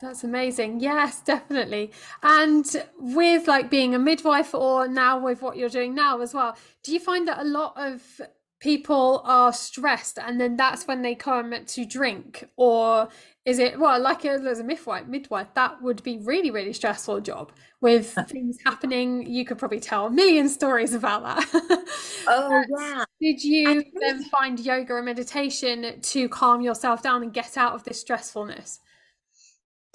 That's 0.00 0.24
amazing. 0.24 0.80
Yes, 0.80 1.20
definitely. 1.24 1.92
And 2.22 2.64
with 2.98 3.48
like 3.48 3.70
being 3.70 3.94
a 3.94 3.98
midwife 3.98 4.54
or 4.54 4.88
now 4.88 5.18
with 5.18 5.42
what 5.42 5.56
you're 5.56 5.68
doing 5.68 5.94
now 5.94 6.20
as 6.20 6.34
well, 6.34 6.56
do 6.82 6.92
you 6.92 7.00
find 7.00 7.26
that 7.28 7.38
a 7.40 7.44
lot 7.44 7.74
of 7.76 8.20
people 8.58 9.20
are 9.24 9.52
stressed 9.52 10.18
and 10.18 10.40
then 10.40 10.56
that's 10.56 10.86
when 10.86 11.02
they 11.02 11.14
come 11.14 11.54
to 11.66 11.84
drink? 11.84 12.48
Or 12.56 13.08
is 13.44 13.58
it 13.58 13.78
well 13.78 14.00
like 14.00 14.24
as 14.24 14.58
a 14.58 14.64
midwife 14.64 15.06
midwife 15.06 15.46
that 15.54 15.80
would 15.80 16.02
be 16.02 16.18
really 16.18 16.50
really 16.50 16.72
stressful 16.72 17.20
job. 17.20 17.52
With 17.80 18.16
uh. 18.18 18.24
things 18.24 18.58
happening 18.64 19.26
you 19.26 19.44
could 19.44 19.58
probably 19.58 19.80
tell 19.80 20.06
a 20.06 20.10
million 20.10 20.48
stories 20.48 20.94
about 20.94 21.22
that. 21.22 21.82
Oh 22.28 22.64
yeah. 22.80 23.04
did 23.20 23.44
you 23.44 23.84
then 24.00 24.24
find 24.24 24.58
yoga 24.58 24.96
and 24.96 25.04
meditation 25.06 26.00
to 26.00 26.28
calm 26.28 26.60
yourself 26.60 27.00
down 27.00 27.22
and 27.22 27.32
get 27.32 27.56
out 27.56 27.74
of 27.74 27.84
this 27.84 28.02
stressfulness 28.02 28.80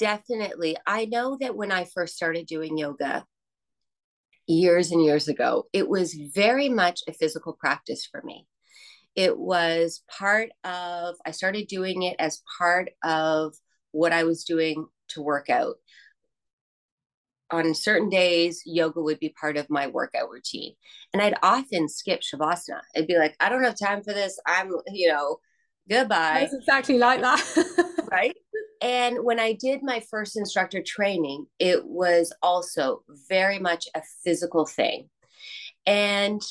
definitely 0.02 0.76
i 0.88 1.06
know 1.06 1.38
that 1.40 1.56
when 1.56 1.72
i 1.72 1.86
first 1.86 2.16
started 2.16 2.48
doing 2.48 2.76
yoga 2.76 3.24
years 4.48 4.92
and 4.92 5.06
years 5.06 5.28
ago 5.28 5.66
it 5.74 5.88
was 5.88 6.18
very 6.34 6.70
much 6.70 7.02
a 7.08 7.14
physical 7.14 7.54
practice 7.54 8.08
for 8.12 8.22
me. 8.24 8.48
It 9.16 9.38
was 9.38 10.04
part 10.10 10.50
of 10.64 11.16
i 11.24 11.30
started 11.32 11.68
doing 11.68 12.02
it 12.02 12.16
as 12.18 12.42
part 12.58 12.90
of 13.04 13.54
what 13.92 14.12
i 14.12 14.24
was 14.24 14.44
doing 14.44 14.88
to 15.10 15.22
work 15.22 15.50
out. 15.50 15.76
On 17.52 17.76
certain 17.76 18.10
days 18.10 18.64
yoga 18.66 19.02
would 19.02 19.20
be 19.20 19.36
part 19.40 19.56
of 19.56 19.70
my 19.70 19.86
workout 19.86 20.32
routine 20.32 20.74
and 21.14 21.22
i'd 21.22 21.38
often 21.44 21.88
skip 21.88 22.22
shavasana. 22.22 22.82
I'd 22.96 23.06
be 23.06 23.20
like 23.20 23.36
i 23.40 23.50
don't 23.50 23.64
have 23.64 23.78
time 23.78 24.02
for 24.04 24.14
this. 24.14 24.40
I'm 24.48 24.72
you 24.88 25.10
know 25.10 25.38
goodbye. 25.88 26.40
That's 26.42 26.56
exactly 26.56 26.98
like 26.98 27.22
that. 27.22 27.44
Right 28.12 28.36
And 28.82 29.24
when 29.24 29.40
I 29.40 29.54
did 29.54 29.84
my 29.84 30.02
first 30.10 30.36
instructor 30.36 30.82
training, 30.82 31.46
it 31.60 31.86
was 31.86 32.34
also 32.42 33.04
very 33.30 33.60
much 33.60 33.88
a 33.94 34.02
physical 34.24 34.66
thing. 34.66 35.10
And 35.86 36.42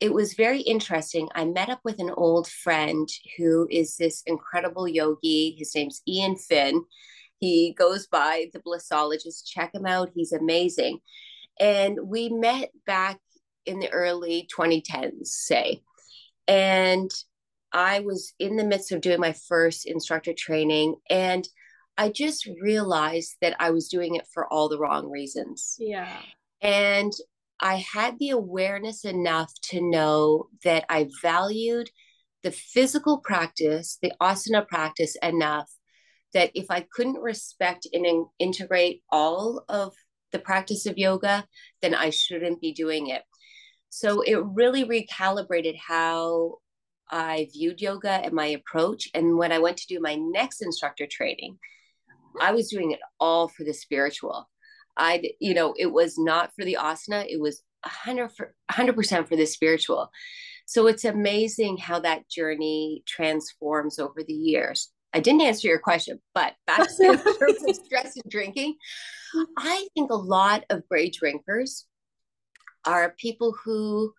it 0.00 0.12
was 0.12 0.34
very 0.34 0.60
interesting. 0.60 1.28
I 1.34 1.44
met 1.44 1.70
up 1.70 1.80
with 1.84 2.00
an 2.00 2.10
old 2.10 2.48
friend 2.48 3.08
who 3.38 3.66
is 3.70 3.96
this 3.96 4.22
incredible 4.26 4.86
yogi. 4.86 5.54
His 5.56 5.74
name's 5.74 6.02
Eoin 6.08 6.38
Finn. 6.38 6.82
He 7.38 7.72
goes 7.72 8.06
by 8.06 8.50
the 8.52 8.60
Blissologist. 8.60 9.46
Check 9.46 9.74
him 9.74 9.86
out. 9.86 10.10
He's 10.14 10.32
amazing. 10.32 10.98
And 11.58 11.98
we 12.02 12.28
met 12.28 12.70
back 12.84 13.18
in 13.64 13.78
the 13.78 13.90
early 13.92 14.48
2010s, 14.54 15.26
say. 15.26 15.82
And 16.46 17.10
I 17.72 18.00
was 18.00 18.34
in 18.38 18.56
the 18.56 18.64
midst 18.64 18.92
of 18.92 19.00
doing 19.00 19.20
my 19.20 19.32
first 19.32 19.86
instructor 19.86 20.32
training. 20.32 20.96
And 21.08 21.46
I 21.98 22.10
just 22.10 22.46
realized 22.60 23.36
that 23.40 23.56
I 23.58 23.70
was 23.70 23.88
doing 23.88 24.16
it 24.16 24.26
for 24.32 24.50
all 24.52 24.68
the 24.68 24.78
wrong 24.78 25.10
reasons. 25.10 25.76
Yeah. 25.78 26.18
And 26.60 27.12
I 27.60 27.76
had 27.76 28.18
the 28.18 28.30
awareness 28.30 29.04
enough 29.04 29.52
to 29.70 29.80
know 29.80 30.48
that 30.64 30.84
I 30.88 31.08
valued 31.22 31.90
the 32.42 32.50
physical 32.50 33.18
practice, 33.18 33.98
the 34.02 34.12
asana 34.20 34.66
practice 34.68 35.16
enough 35.22 35.70
that 36.34 36.50
if 36.54 36.66
I 36.70 36.86
couldn't 36.92 37.22
respect 37.22 37.86
and 37.92 38.04
in- 38.04 38.26
integrate 38.38 39.02
all 39.10 39.64
of 39.68 39.94
the 40.32 40.38
practice 40.38 40.84
of 40.84 40.98
yoga, 40.98 41.46
then 41.80 41.94
I 41.94 42.10
shouldn't 42.10 42.60
be 42.60 42.72
doing 42.72 43.06
it. 43.06 43.22
So 43.88 44.20
it 44.20 44.44
really 44.44 44.84
recalibrated 44.84 45.76
how 45.78 46.56
I 47.10 47.48
viewed 47.52 47.80
yoga 47.80 48.10
and 48.10 48.34
my 48.34 48.46
approach. 48.46 49.08
And 49.14 49.38
when 49.38 49.52
I 49.52 49.58
went 49.58 49.78
to 49.78 49.86
do 49.86 50.00
my 50.00 50.16
next 50.16 50.60
instructor 50.60 51.06
training, 51.10 51.58
I 52.40 52.52
was 52.52 52.68
doing 52.68 52.92
it 52.92 53.00
all 53.20 53.48
for 53.48 53.64
the 53.64 53.74
spiritual. 53.74 54.48
I, 54.96 55.22
you 55.40 55.54
know, 55.54 55.74
it 55.76 55.92
was 55.92 56.18
not 56.18 56.52
for 56.54 56.64
the 56.64 56.78
asana. 56.80 57.26
It 57.28 57.40
was 57.40 57.62
100 57.82 58.30
100% 58.70 59.28
for 59.28 59.36
the 59.36 59.46
spiritual. 59.46 60.10
So 60.66 60.86
it's 60.88 61.04
amazing 61.04 61.76
how 61.76 62.00
that 62.00 62.28
journey 62.28 63.02
transforms 63.06 63.98
over 63.98 64.22
the 64.26 64.34
years. 64.34 64.90
I 65.14 65.20
didn't 65.20 65.42
answer 65.42 65.68
your 65.68 65.78
question, 65.78 66.20
but 66.34 66.54
back 66.66 66.88
to 66.88 67.36
terms 67.38 67.64
of 67.66 67.76
stress 67.76 68.16
and 68.16 68.30
drinking, 68.30 68.74
I 69.56 69.86
think 69.94 70.10
a 70.10 70.16
lot 70.16 70.64
of 70.68 70.86
gray 70.88 71.10
drinkers 71.10 71.86
are 72.84 73.14
people 73.16 73.54
who 73.64 74.12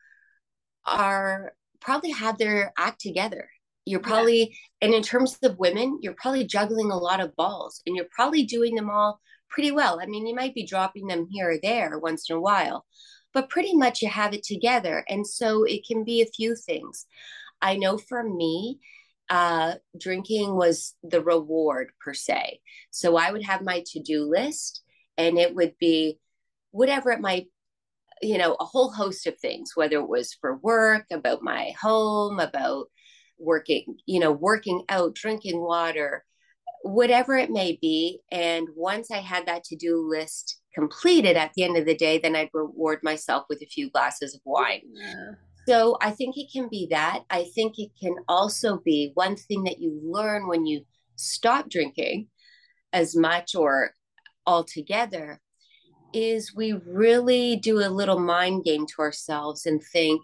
are 0.85 1.53
probably 1.81 2.11
have 2.11 2.37
their 2.37 2.71
act 2.77 3.01
together 3.01 3.49
you're 3.87 3.99
probably 3.99 4.39
yeah. 4.39 4.87
and 4.87 4.93
in 4.93 5.01
terms 5.01 5.37
of 5.43 5.57
women 5.57 5.99
you're 6.01 6.13
probably 6.13 6.45
juggling 6.45 6.91
a 6.91 6.97
lot 6.97 7.19
of 7.19 7.35
balls 7.35 7.81
and 7.85 7.95
you're 7.95 8.05
probably 8.11 8.43
doing 8.43 8.75
them 8.75 8.89
all 8.89 9.19
pretty 9.49 9.71
well. 9.71 9.99
I 10.01 10.05
mean 10.05 10.27
you 10.27 10.35
might 10.35 10.53
be 10.53 10.65
dropping 10.65 11.07
them 11.07 11.27
here 11.29 11.51
or 11.51 11.57
there 11.61 11.97
once 11.99 12.29
in 12.29 12.35
a 12.35 12.41
while 12.41 12.85
but 13.33 13.49
pretty 13.49 13.75
much 13.75 14.01
you 14.01 14.09
have 14.09 14.33
it 14.33 14.43
together. 14.43 15.03
And 15.07 15.27
so 15.27 15.63
it 15.63 15.85
can 15.85 16.03
be 16.03 16.21
a 16.21 16.25
few 16.25 16.55
things. 16.55 17.05
I 17.61 17.77
know 17.77 17.97
for 17.97 18.23
me 18.23 18.79
uh, 19.29 19.75
drinking 19.99 20.55
was 20.55 20.95
the 21.03 21.21
reward 21.21 21.89
per 21.99 22.13
se. 22.13 22.59
So 22.91 23.17
i 23.17 23.31
would 23.31 23.43
have 23.43 23.61
my 23.61 23.83
to-do 23.85 24.23
list 24.23 24.81
and 25.17 25.37
it 25.37 25.53
would 25.55 25.75
be 25.79 26.19
whatever 26.71 27.11
it 27.11 27.21
might 27.21 27.47
you 28.21 28.37
know 28.37 28.55
a 28.59 28.65
whole 28.65 28.91
host 28.91 29.27
of 29.27 29.37
things 29.37 29.71
whether 29.75 29.97
it 29.97 30.09
was 30.09 30.33
for 30.33 30.57
work 30.57 31.05
about 31.11 31.43
my 31.43 31.71
home 31.79 32.39
about 32.39 32.87
working, 33.39 33.97
you 34.05 34.19
know, 34.19 34.31
working 34.31 34.83
out, 34.89 35.15
drinking 35.15 35.59
water, 35.61 36.25
whatever 36.83 37.35
it 37.37 37.49
may 37.49 37.77
be. 37.81 38.19
And 38.31 38.67
once 38.75 39.11
I 39.11 39.17
had 39.17 39.45
that 39.47 39.63
to 39.65 39.75
do 39.75 40.07
list 40.07 40.59
completed 40.73 41.35
at 41.35 41.51
the 41.55 41.63
end 41.63 41.77
of 41.77 41.85
the 41.85 41.95
day, 41.95 42.17
then 42.17 42.35
I'd 42.35 42.49
reward 42.53 42.99
myself 43.03 43.45
with 43.49 43.61
a 43.61 43.67
few 43.67 43.89
glasses 43.89 44.35
of 44.35 44.41
wine. 44.45 44.81
Yeah. 44.91 45.31
So 45.67 45.97
I 46.01 46.11
think 46.11 46.37
it 46.37 46.47
can 46.53 46.69
be 46.69 46.87
that. 46.91 47.23
I 47.29 47.45
think 47.53 47.73
it 47.77 47.89
can 48.01 48.15
also 48.27 48.77
be 48.77 49.11
one 49.15 49.35
thing 49.35 49.63
that 49.65 49.79
you 49.79 49.99
learn 50.01 50.47
when 50.47 50.65
you 50.65 50.85
stop 51.17 51.69
drinking 51.69 52.27
as 52.93 53.15
much 53.15 53.53
or 53.53 53.91
altogether 54.45 55.41
is 56.13 56.55
we 56.55 56.71
really 56.71 57.57
do 57.57 57.79
a 57.79 57.89
little 57.89 58.19
mind 58.19 58.63
game 58.63 58.85
to 58.87 59.01
ourselves 59.01 59.65
and 59.65 59.83
think, 59.91 60.21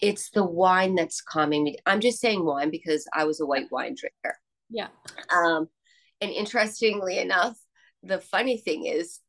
it's 0.00 0.30
the 0.30 0.44
wine 0.44 0.94
that's 0.94 1.20
calming 1.20 1.64
me. 1.64 1.76
I'm 1.86 2.00
just 2.00 2.20
saying 2.20 2.44
wine 2.44 2.70
because 2.70 3.06
I 3.12 3.24
was 3.24 3.40
a 3.40 3.46
white 3.46 3.66
wine 3.70 3.94
drinker. 3.98 4.38
Yeah. 4.68 4.88
Um, 5.34 5.68
and 6.20 6.30
interestingly 6.30 7.18
enough, 7.18 7.56
the 8.02 8.18
funny 8.18 8.58
thing 8.58 8.86
is, 8.86 9.20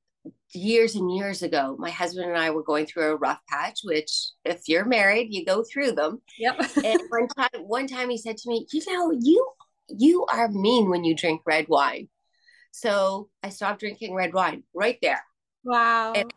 years 0.54 0.96
and 0.96 1.14
years 1.14 1.42
ago, 1.42 1.76
my 1.80 1.90
husband 1.90 2.30
and 2.30 2.38
I 2.38 2.50
were 2.50 2.64
going 2.64 2.86
through 2.86 3.12
a 3.12 3.16
rough 3.16 3.40
patch. 3.50 3.80
Which, 3.84 4.12
if 4.46 4.68
you're 4.68 4.86
married, 4.86 5.28
you 5.30 5.46
go 5.46 5.64
through 5.64 5.94
them. 5.94 6.22
Yep. 6.38 6.60
and 6.84 7.02
one 7.10 7.28
time, 7.30 7.62
one 7.64 7.88
time 7.88 8.10
he 8.10 8.18
said 8.18 8.38
to 8.38 8.50
me, 8.50 8.66
"You 8.72 8.82
know, 8.88 9.12
you 9.20 9.48
you 9.88 10.26
are 10.26 10.50
mean 10.50 10.90
when 10.90 11.04
you 11.04 11.16
drink 11.16 11.42
red 11.46 11.68
wine." 11.70 12.10
So 12.72 13.30
I 13.42 13.50
stopped 13.50 13.80
drinking 13.80 14.14
red 14.14 14.34
wine 14.34 14.64
right 14.74 14.98
there. 15.02 15.24
Wow. 15.64 16.14
And 16.14 16.32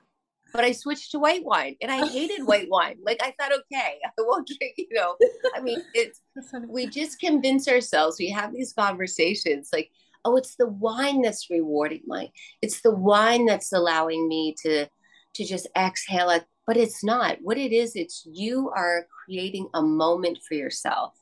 but 0.53 0.65
I 0.65 0.73
switched 0.73 1.13
to 1.13 1.19
white 1.19 1.45
wine 1.45 1.77
and 1.81 1.91
I 1.91 2.07
hated 2.07 2.47
white 2.47 2.69
wine. 2.71 2.97
Like 3.05 3.19
I 3.23 3.35
thought, 3.39 3.53
okay, 3.53 3.99
I 4.05 4.11
won't 4.19 4.47
drink, 4.47 4.75
you 4.77 4.89
know. 4.93 5.17
I 5.55 5.61
mean, 5.61 5.83
it's 5.95 6.21
we 6.69 6.87
just 6.87 7.21
convince 7.21 7.69
ourselves, 7.69 8.17
we 8.19 8.31
have 8.31 8.53
these 8.53 8.73
conversations 8.73 9.71
like, 9.73 9.91
oh, 10.25 10.37
it's 10.37 10.57
the 10.57 10.69
wine 10.69 11.23
that's 11.23 11.49
rewarding 11.51 12.03
my 12.07 12.31
it's 12.63 12.83
the 12.83 12.95
wine 12.95 13.47
that's 13.47 13.73
allowing 13.73 14.29
me 14.29 14.55
to 14.63 14.87
to 15.35 15.45
just 15.45 15.67
exhale 15.77 16.31
it. 16.31 16.45
But 16.67 16.77
it's 16.77 17.03
not. 17.03 17.39
What 17.43 17.59
it 17.59 17.73
is, 17.73 17.97
it's 17.97 18.27
you 18.31 18.71
are 18.77 19.07
creating 19.25 19.69
a 19.75 19.83
moment 19.83 20.39
for 20.47 20.55
yourself. 20.55 21.15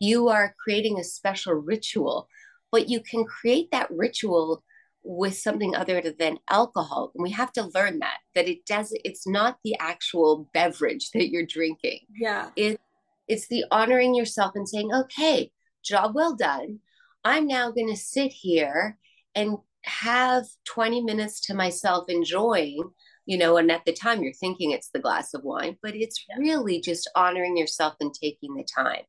You 0.00 0.28
are 0.28 0.54
creating 0.62 0.98
a 0.98 1.04
special 1.04 1.54
ritual, 1.54 2.28
but 2.70 2.88
you 2.88 3.00
can 3.00 3.24
create 3.24 3.70
that 3.72 3.90
ritual 3.90 4.62
with 5.04 5.36
something 5.36 5.74
other 5.76 6.02
than 6.18 6.38
alcohol 6.50 7.12
and 7.14 7.22
we 7.22 7.30
have 7.30 7.52
to 7.52 7.70
learn 7.74 7.98
that 7.98 8.18
that 8.34 8.48
it 8.48 8.64
does 8.64 8.92
it's 9.04 9.26
not 9.26 9.58
the 9.62 9.76
actual 9.78 10.48
beverage 10.54 11.10
that 11.10 11.28
you're 11.30 11.46
drinking. 11.46 12.00
Yeah. 12.18 12.50
It 12.56 12.80
it's 13.28 13.46
the 13.48 13.64
honoring 13.70 14.14
yourself 14.14 14.52
and 14.54 14.68
saying 14.68 14.92
okay 14.92 15.52
job 15.84 16.14
well 16.14 16.34
done. 16.34 16.80
I'm 17.22 17.46
now 17.46 17.70
going 17.70 17.88
to 17.88 17.96
sit 17.96 18.32
here 18.32 18.98
and 19.34 19.58
have 19.84 20.44
20 20.64 21.02
minutes 21.02 21.40
to 21.42 21.54
myself 21.54 22.08
enjoying 22.08 22.82
you 23.26 23.36
know 23.36 23.58
and 23.58 23.70
at 23.70 23.84
the 23.84 23.92
time 23.92 24.22
you're 24.22 24.32
thinking 24.32 24.70
it's 24.70 24.88
the 24.88 24.98
glass 24.98 25.34
of 25.34 25.44
wine 25.44 25.76
but 25.82 25.94
it's 25.94 26.24
yeah. 26.28 26.36
really 26.38 26.80
just 26.80 27.10
honoring 27.14 27.56
yourself 27.56 27.94
and 28.00 28.14
taking 28.14 28.54
the 28.54 28.64
time. 28.64 29.02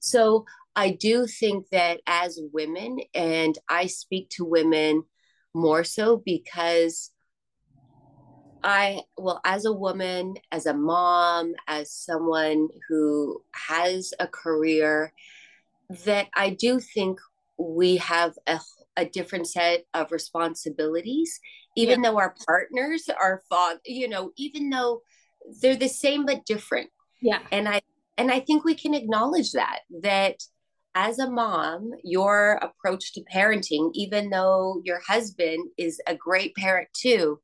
So 0.00 0.44
i 0.74 0.90
do 0.90 1.28
think 1.28 1.68
that 1.70 2.00
as 2.08 2.40
women 2.52 2.98
and 3.14 3.56
i 3.68 3.86
speak 3.86 4.30
to 4.30 4.44
women 4.44 5.04
more 5.54 5.84
so 5.84 6.22
because 6.24 7.10
I, 8.62 9.02
well, 9.16 9.40
as 9.44 9.64
a 9.64 9.72
woman, 9.72 10.34
as 10.50 10.66
a 10.66 10.74
mom, 10.74 11.54
as 11.66 11.92
someone 11.92 12.68
who 12.88 13.42
has 13.54 14.12
a 14.18 14.26
career, 14.26 15.12
that 16.04 16.28
I 16.36 16.50
do 16.50 16.80
think 16.80 17.20
we 17.56 17.96
have 17.98 18.34
a, 18.46 18.60
a 18.96 19.04
different 19.04 19.46
set 19.46 19.84
of 19.94 20.12
responsibilities, 20.12 21.40
even 21.76 22.02
yeah. 22.02 22.10
though 22.10 22.18
our 22.18 22.34
partners 22.46 23.08
are 23.08 23.42
father, 23.48 23.80
you 23.86 24.08
know, 24.08 24.32
even 24.36 24.70
though 24.70 25.02
they're 25.62 25.76
the 25.76 25.88
same 25.88 26.26
but 26.26 26.44
different. 26.44 26.90
Yeah. 27.22 27.40
And 27.52 27.68
I, 27.68 27.80
and 28.16 28.30
I 28.30 28.40
think 28.40 28.64
we 28.64 28.74
can 28.74 28.94
acknowledge 28.94 29.52
that, 29.52 29.80
that 30.02 30.42
as 30.98 31.20
a 31.20 31.30
mom, 31.30 31.92
your 32.02 32.58
approach 32.60 33.12
to 33.12 33.22
parenting, 33.32 33.90
even 33.94 34.30
though 34.30 34.82
your 34.84 35.00
husband 35.06 35.70
is 35.78 36.00
a 36.08 36.14
great 36.16 36.56
parent 36.56 36.88
too, 36.92 37.40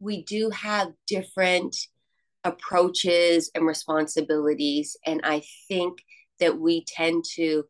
we 0.00 0.24
do 0.24 0.50
have 0.50 0.88
different 1.06 1.76
approaches 2.42 3.48
and 3.54 3.64
responsibilities. 3.64 4.96
And 5.06 5.20
I 5.22 5.42
think 5.68 5.98
that 6.40 6.58
we 6.58 6.84
tend 6.84 7.24
to 7.36 7.62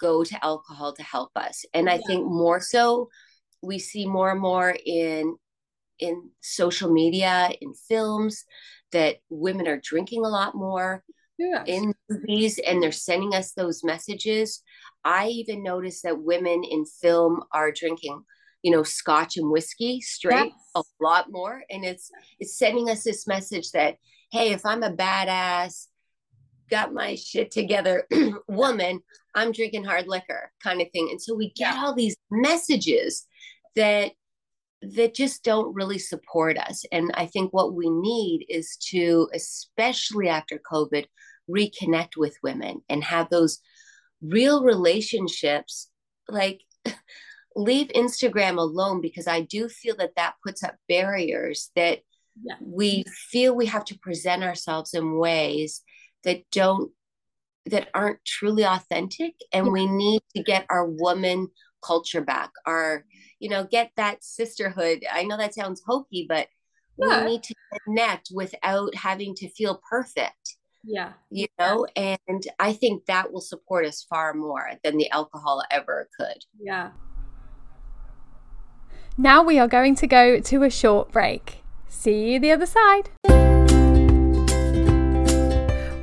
go 0.00 0.24
to 0.24 0.44
alcohol 0.44 0.94
to 0.94 1.02
help 1.02 1.32
us. 1.36 1.66
And 1.74 1.90
I 1.90 1.98
think 1.98 2.24
more 2.24 2.60
so, 2.62 3.10
we 3.62 3.78
see 3.78 4.06
more 4.06 4.30
and 4.30 4.40
more 4.40 4.74
in 4.86 5.36
in 5.98 6.30
social 6.40 6.90
media, 6.90 7.50
in 7.60 7.74
films, 7.88 8.44
that 8.92 9.16
women 9.28 9.68
are 9.68 9.80
drinking 9.80 10.24
a 10.24 10.28
lot 10.28 10.54
more 10.54 11.04
yes. 11.38 11.64
in 11.66 11.94
movies 12.08 12.58
and 12.66 12.82
they're 12.82 12.92
sending 12.92 13.34
us 13.34 13.52
those 13.52 13.84
messages. 13.84 14.62
I 15.04 15.28
even 15.28 15.62
noticed 15.62 16.02
that 16.02 16.22
women 16.22 16.64
in 16.64 16.84
film 16.84 17.42
are 17.52 17.72
drinking, 17.72 18.24
you 18.62 18.72
know, 18.72 18.82
scotch 18.82 19.36
and 19.36 19.50
whiskey 19.50 20.00
straight 20.00 20.52
yes. 20.52 20.70
a 20.74 20.82
lot 21.00 21.30
more. 21.30 21.62
And 21.70 21.84
it's 21.84 22.10
it's 22.38 22.58
sending 22.58 22.90
us 22.90 23.04
this 23.04 23.26
message 23.26 23.70
that, 23.72 23.96
hey, 24.32 24.52
if 24.52 24.64
I'm 24.66 24.82
a 24.82 24.92
badass, 24.92 25.86
got 26.70 26.92
my 26.92 27.14
shit 27.14 27.50
together 27.50 28.06
woman 28.48 29.00
i'm 29.34 29.52
drinking 29.52 29.84
hard 29.84 30.06
liquor 30.06 30.50
kind 30.62 30.80
of 30.80 30.88
thing 30.92 31.08
and 31.10 31.20
so 31.20 31.34
we 31.34 31.52
get 31.52 31.76
all 31.76 31.94
these 31.94 32.16
messages 32.30 33.26
that 33.76 34.12
that 34.82 35.14
just 35.14 35.42
don't 35.42 35.74
really 35.74 35.98
support 35.98 36.58
us. 36.58 36.84
And 36.92 37.10
i 37.14 37.26
think 37.26 37.52
what 37.52 37.74
we 37.74 37.90
need 37.90 38.46
is 38.48 38.76
to 38.90 39.28
especially 39.34 40.28
after 40.28 40.60
covid 40.70 41.06
reconnect 41.48 42.16
with 42.16 42.36
women 42.42 42.82
and 42.88 43.04
have 43.04 43.30
those 43.30 43.60
real 44.22 44.62
relationships. 44.62 45.88
Like 46.28 46.60
leave 47.56 47.88
instagram 47.88 48.58
alone 48.58 49.00
because 49.00 49.26
i 49.26 49.40
do 49.40 49.66
feel 49.66 49.96
that 49.96 50.14
that 50.14 50.34
puts 50.44 50.62
up 50.62 50.74
barriers 50.90 51.70
that 51.74 52.00
yeah. 52.42 52.56
we 52.60 53.02
feel 53.30 53.56
we 53.56 53.64
have 53.64 53.84
to 53.86 53.98
present 53.98 54.42
ourselves 54.42 54.92
in 54.92 55.16
ways 55.16 55.80
that 56.24 56.42
don't 56.50 56.90
that 57.66 57.88
aren't 57.94 58.24
truly 58.24 58.64
authentic. 58.64 59.34
And 59.52 59.72
we 59.72 59.86
need 59.86 60.22
to 60.36 60.42
get 60.42 60.66
our 60.70 60.86
woman 60.86 61.48
culture 61.82 62.20
back 62.20 62.50
our 62.66 63.04
you 63.38 63.48
know 63.48 63.64
get 63.64 63.90
that 63.96 64.22
sisterhood. 64.24 65.04
I 65.10 65.24
know 65.24 65.36
that 65.36 65.54
sounds 65.54 65.82
hokey 65.86 66.26
but 66.28 66.48
yeah. 66.98 67.24
we 67.24 67.32
need 67.32 67.42
to 67.42 67.54
connect 67.84 68.30
without 68.32 68.94
having 68.94 69.34
to 69.36 69.48
feel 69.50 69.80
perfect 69.88 70.56
yeah. 70.86 71.12
you 71.30 71.46
know 71.58 71.86
yeah. 71.96 72.16
and 72.28 72.46
i 72.58 72.72
think 72.72 73.04
that 73.06 73.32
will 73.32 73.40
support 73.40 73.84
us 73.84 74.06
far 74.08 74.32
more 74.32 74.70
than 74.84 74.96
the 74.96 75.10
alcohol 75.10 75.62
ever 75.70 76.08
could. 76.18 76.44
Yeah. 76.60 76.90
Now 79.18 79.42
we 79.42 79.58
are 79.58 79.68
going 79.68 79.94
to 79.96 80.06
go 80.06 80.40
to 80.40 80.62
a 80.62 80.70
short 80.70 81.10
break. 81.10 81.62
See 81.88 82.32
you 82.32 82.38
the 82.38 82.52
other 82.52 82.66
side 82.66 83.10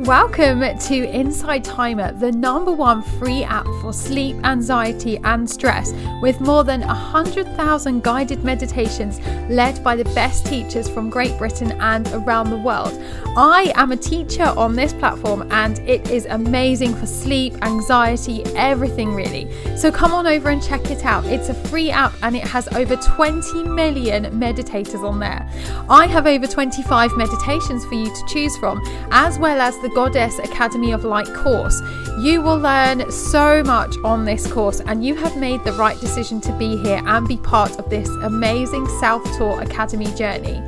Welcome 0.05 0.59
to 0.59 1.09
Insight 1.09 1.63
Timer, 1.63 2.11
the 2.11 2.29
number 2.29 2.73
one 2.73 3.03
free 3.03 3.45
app 3.45 3.65
for 3.79 3.93
sleep, 3.93 4.35
anxiety, 4.43 5.17
and 5.23 5.49
stress, 5.49 5.93
with 6.21 6.41
more 6.41 6.65
than 6.65 6.81
100,000 6.81 8.03
guided 8.03 8.43
meditations 8.43 9.21
led 9.49 9.81
by 9.81 9.95
the 9.95 10.03
best 10.13 10.45
teachers 10.45 10.89
from 10.89 11.09
Great 11.09 11.37
Britain 11.37 11.71
and 11.79 12.05
around 12.09 12.49
the 12.49 12.57
world. 12.57 12.91
I 13.37 13.71
am 13.75 13.93
a 13.93 13.97
teacher 13.97 14.43
on 14.43 14.75
this 14.75 14.91
platform, 14.91 15.47
and 15.51 15.79
it 15.79 16.09
is 16.09 16.25
amazing 16.25 16.95
for 16.95 17.05
sleep, 17.05 17.55
anxiety, 17.61 18.43
everything 18.57 19.15
really. 19.15 19.47
So 19.77 19.89
come 19.89 20.11
on 20.11 20.27
over 20.27 20.49
and 20.49 20.61
check 20.61 20.91
it 20.91 21.05
out. 21.05 21.23
It's 21.25 21.47
a 21.47 21.53
free 21.53 21.91
app 21.91 22.13
and 22.21 22.35
it 22.35 22.43
has 22.43 22.67
over 22.75 22.97
20 22.97 23.63
million 23.63 24.25
meditators 24.37 25.07
on 25.07 25.19
there. 25.19 25.49
I 25.89 26.07
have 26.07 26.27
over 26.27 26.45
25 26.45 27.15
meditations 27.15 27.85
for 27.85 27.95
you 27.95 28.13
to 28.13 28.25
choose 28.27 28.57
from, 28.57 28.81
as 29.09 29.39
well 29.39 29.61
as 29.61 29.79
the 29.79 29.92
Goddess 29.93 30.39
Academy 30.39 30.91
of 30.91 31.03
Light 31.03 31.31
course. 31.33 31.81
You 32.19 32.41
will 32.41 32.57
learn 32.57 33.11
so 33.11 33.63
much 33.63 33.95
on 34.03 34.25
this 34.25 34.51
course, 34.51 34.79
and 34.81 35.05
you 35.05 35.15
have 35.15 35.37
made 35.37 35.63
the 35.63 35.73
right 35.73 35.99
decision 35.99 36.41
to 36.41 36.57
be 36.57 36.77
here 36.77 37.01
and 37.05 37.27
be 37.27 37.37
part 37.37 37.77
of 37.79 37.89
this 37.89 38.09
amazing 38.23 38.87
self 38.99 39.23
taught 39.37 39.61
academy 39.63 40.11
journey. 40.13 40.61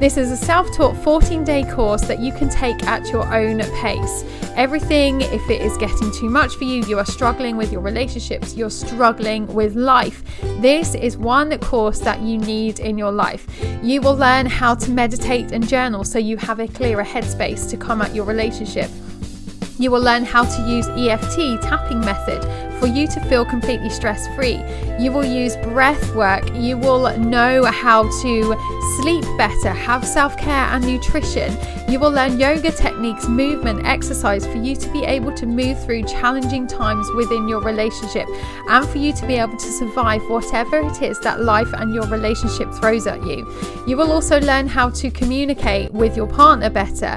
This 0.00 0.16
is 0.16 0.30
a 0.30 0.36
self 0.36 0.74
taught 0.74 0.96
14 1.04 1.44
day 1.44 1.62
course 1.62 2.00
that 2.06 2.20
you 2.20 2.32
can 2.32 2.48
take 2.48 2.82
at 2.84 3.10
your 3.10 3.22
own 3.34 3.58
pace. 3.82 4.24
Everything, 4.56 5.20
if 5.20 5.50
it 5.50 5.60
is 5.60 5.76
getting 5.76 6.10
too 6.10 6.30
much 6.30 6.54
for 6.54 6.64
you, 6.64 6.82
you 6.86 6.98
are 6.98 7.04
struggling 7.04 7.58
with 7.58 7.70
your 7.70 7.82
relationships, 7.82 8.56
you're 8.56 8.70
struggling 8.70 9.46
with 9.48 9.76
life, 9.76 10.24
this 10.62 10.94
is 10.94 11.18
one 11.18 11.58
course 11.58 11.98
that 11.98 12.22
you 12.22 12.38
need 12.38 12.80
in 12.80 12.96
your 12.96 13.12
life. 13.12 13.46
You 13.82 14.00
will 14.00 14.16
learn 14.16 14.46
how 14.46 14.74
to 14.76 14.90
meditate 14.90 15.52
and 15.52 15.68
journal 15.68 16.02
so 16.02 16.18
you 16.18 16.38
have 16.38 16.60
a 16.60 16.66
clearer 16.66 17.04
headspace 17.04 17.68
to 17.68 17.76
come 17.76 18.00
at 18.00 18.14
your 18.14 18.24
relationship. 18.24 18.90
You 19.78 19.90
will 19.90 20.00
learn 20.00 20.24
how 20.24 20.44
to 20.44 20.62
use 20.62 20.88
EFT 20.88 21.62
tapping 21.62 22.00
method 22.00 22.42
for 22.80 22.86
you 22.86 23.06
to 23.06 23.20
feel 23.26 23.44
completely 23.44 23.90
stress 23.90 24.26
free. 24.34 24.64
You 24.98 25.12
will 25.12 25.24
use 25.24 25.56
breath 25.58 26.14
work. 26.14 26.42
You 26.54 26.78
will 26.78 27.16
know 27.18 27.64
how 27.66 28.02
to 28.22 28.56
sleep 28.96 29.24
better, 29.36 29.70
have 29.70 30.04
self 30.04 30.36
care 30.36 30.66
and 30.72 30.84
nutrition. 30.84 31.56
You 31.88 32.00
will 32.00 32.10
learn 32.10 32.38
yoga 32.38 32.72
techniques, 32.72 33.28
movement, 33.28 33.86
exercise 33.86 34.46
for 34.46 34.56
you 34.56 34.76
to 34.76 34.92
be 34.92 35.04
able 35.04 35.32
to 35.34 35.46
move 35.46 35.82
through 35.84 36.04
challenging 36.04 36.66
times 36.66 37.06
within 37.16 37.48
your 37.48 37.60
relationship 37.60 38.26
and 38.68 38.88
for 38.88 38.98
you 38.98 39.12
to 39.12 39.26
be 39.26 39.34
able 39.34 39.56
to 39.56 39.72
survive 39.72 40.22
whatever 40.30 40.78
it 40.78 41.02
is 41.02 41.18
that 41.20 41.40
life 41.40 41.72
and 41.74 41.92
your 41.92 42.06
relationship 42.06 42.72
throws 42.74 43.06
at 43.06 43.22
you. 43.26 43.46
You 43.86 43.96
will 43.96 44.12
also 44.12 44.40
learn 44.40 44.68
how 44.68 44.90
to 44.90 45.10
communicate 45.10 45.92
with 45.92 46.16
your 46.16 46.28
partner 46.28 46.70
better. 46.70 47.16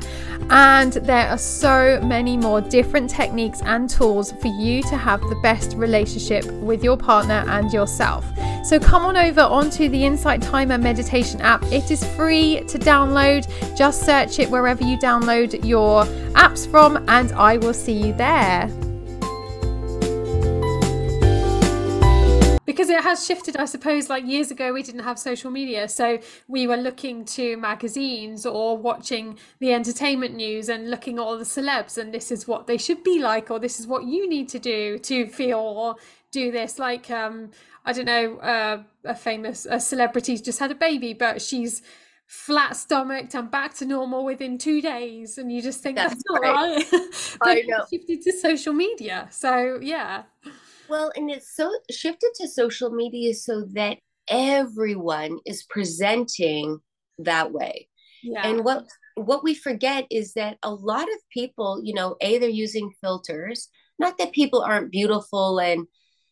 And 0.50 0.94
there 0.94 1.30
are 1.30 1.38
so 1.38 2.02
many 2.02 2.36
more 2.36 2.60
different 2.60 3.10
techniques 3.10 3.62
and 3.64 3.90
tools 3.90 4.34
for 4.34 4.48
you 4.48 4.84
to 4.84 4.98
have 4.98 5.22
the 5.22 5.36
best 5.42 5.53
best 5.54 5.78
relationship 5.78 6.44
with 6.64 6.84
your 6.84 6.98
partner 6.98 7.44
and 7.48 7.72
yourself. 7.72 8.26
So 8.66 8.80
come 8.80 9.06
on 9.06 9.16
over 9.16 9.42
onto 9.42 9.88
the 9.88 10.04
Insight 10.04 10.42
Timer 10.42 10.80
meditation 10.80 11.40
app. 11.42 11.62
It 11.66 11.92
is 11.92 12.04
free 12.16 12.64
to 12.68 12.80
download. 12.80 13.44
Just 13.78 14.04
search 14.04 14.40
it 14.40 14.50
wherever 14.50 14.84
you 14.84 14.98
download 14.98 15.64
your 15.64 16.06
apps 16.34 16.68
from, 16.68 17.08
and 17.08 17.32
I 17.34 17.58
will 17.58 17.74
see 17.76 17.94
you 17.94 18.14
there. 18.14 18.68
Because 22.74 22.90
it 22.90 23.02
has 23.02 23.26
shifted 23.26 23.56
i 23.58 23.66
suppose 23.66 24.10
like 24.10 24.26
years 24.26 24.52
ago 24.52 24.74
we 24.74 24.84
didn't 24.84 25.04
have 25.04 25.20
social 25.20 25.52
media 25.52 25.88
so 25.88 26.20
we 26.48 26.68
were 26.68 26.78
looking 26.78 27.24
to 27.24 27.56
magazines 27.58 28.46
or 28.46 28.78
watching 28.78 29.38
the 29.60 29.74
entertainment 29.74 30.36
news 30.36 30.70
and 30.70 30.90
looking 30.90 31.18
at 31.18 31.22
all 31.22 31.38
the 31.38 31.44
celebs 31.44 31.98
and 31.98 32.14
this 32.14 32.32
is 32.32 32.48
what 32.48 32.68
they 32.68 32.78
should 32.78 33.04
be 33.04 33.20
like 33.20 33.52
or 33.52 33.60
this 33.60 33.80
is 33.80 33.88
what 33.88 34.06
you 34.06 34.28
need 34.28 34.50
to 34.50 34.60
do 34.60 34.98
to 34.98 35.28
feel 35.28 35.60
or 35.60 35.96
do 36.32 36.52
this 36.52 36.80
like 36.80 37.10
um 37.12 37.52
i 37.86 37.94
don't 37.94 38.06
know 38.06 38.38
uh, 38.38 38.82
a 39.06 39.16
famous 39.16 39.66
a 39.70 39.80
celebrity's 39.80 40.42
just 40.42 40.60
had 40.60 40.72
a 40.72 40.76
baby 40.76 41.14
but 41.14 41.42
she's 41.42 41.82
flat 42.26 42.76
stomached 42.76 43.36
and 43.36 43.52
back 43.52 43.76
to 43.76 43.86
normal 43.86 44.26
within 44.26 44.58
two 44.58 44.82
days 44.82 45.38
and 45.38 45.52
you 45.52 45.62
just 45.62 45.82
think 45.82 45.98
that's, 45.98 46.14
that's 46.16 46.24
not 46.28 46.42
right, 46.42 46.92
right. 46.92 47.12
I 47.42 47.62
know. 47.68 47.86
shifted 47.92 48.22
to 48.24 48.32
social 48.32 48.74
media 48.74 49.28
so 49.30 49.80
yeah 49.82 50.24
well, 50.90 51.12
and 51.16 51.30
it's 51.30 51.56
so 51.56 51.72
shifted 51.92 52.32
to 52.36 52.48
social 52.48 52.92
media 52.92 53.34
so 53.34 53.66
that 53.74 53.98
everyone 54.28 55.40
is 55.46 55.64
presenting 55.70 56.80
that 57.20 57.52
way. 57.52 57.88
Yeah. 58.24 58.48
And 58.48 58.64
what 58.64 58.86
what 59.16 59.44
we 59.44 59.54
forget 59.54 60.08
is 60.10 60.34
that 60.34 60.58
a 60.64 60.74
lot 60.74 61.04
of 61.04 61.20
people, 61.32 61.82
you 61.84 61.94
know, 61.94 62.16
a 62.22 62.38
they're 62.38 62.50
using 62.50 62.92
filters. 63.02 63.70
Not 64.00 64.18
that 64.18 64.32
people 64.32 64.62
aren't 64.62 64.92
beautiful 64.92 65.60
and 65.60 65.88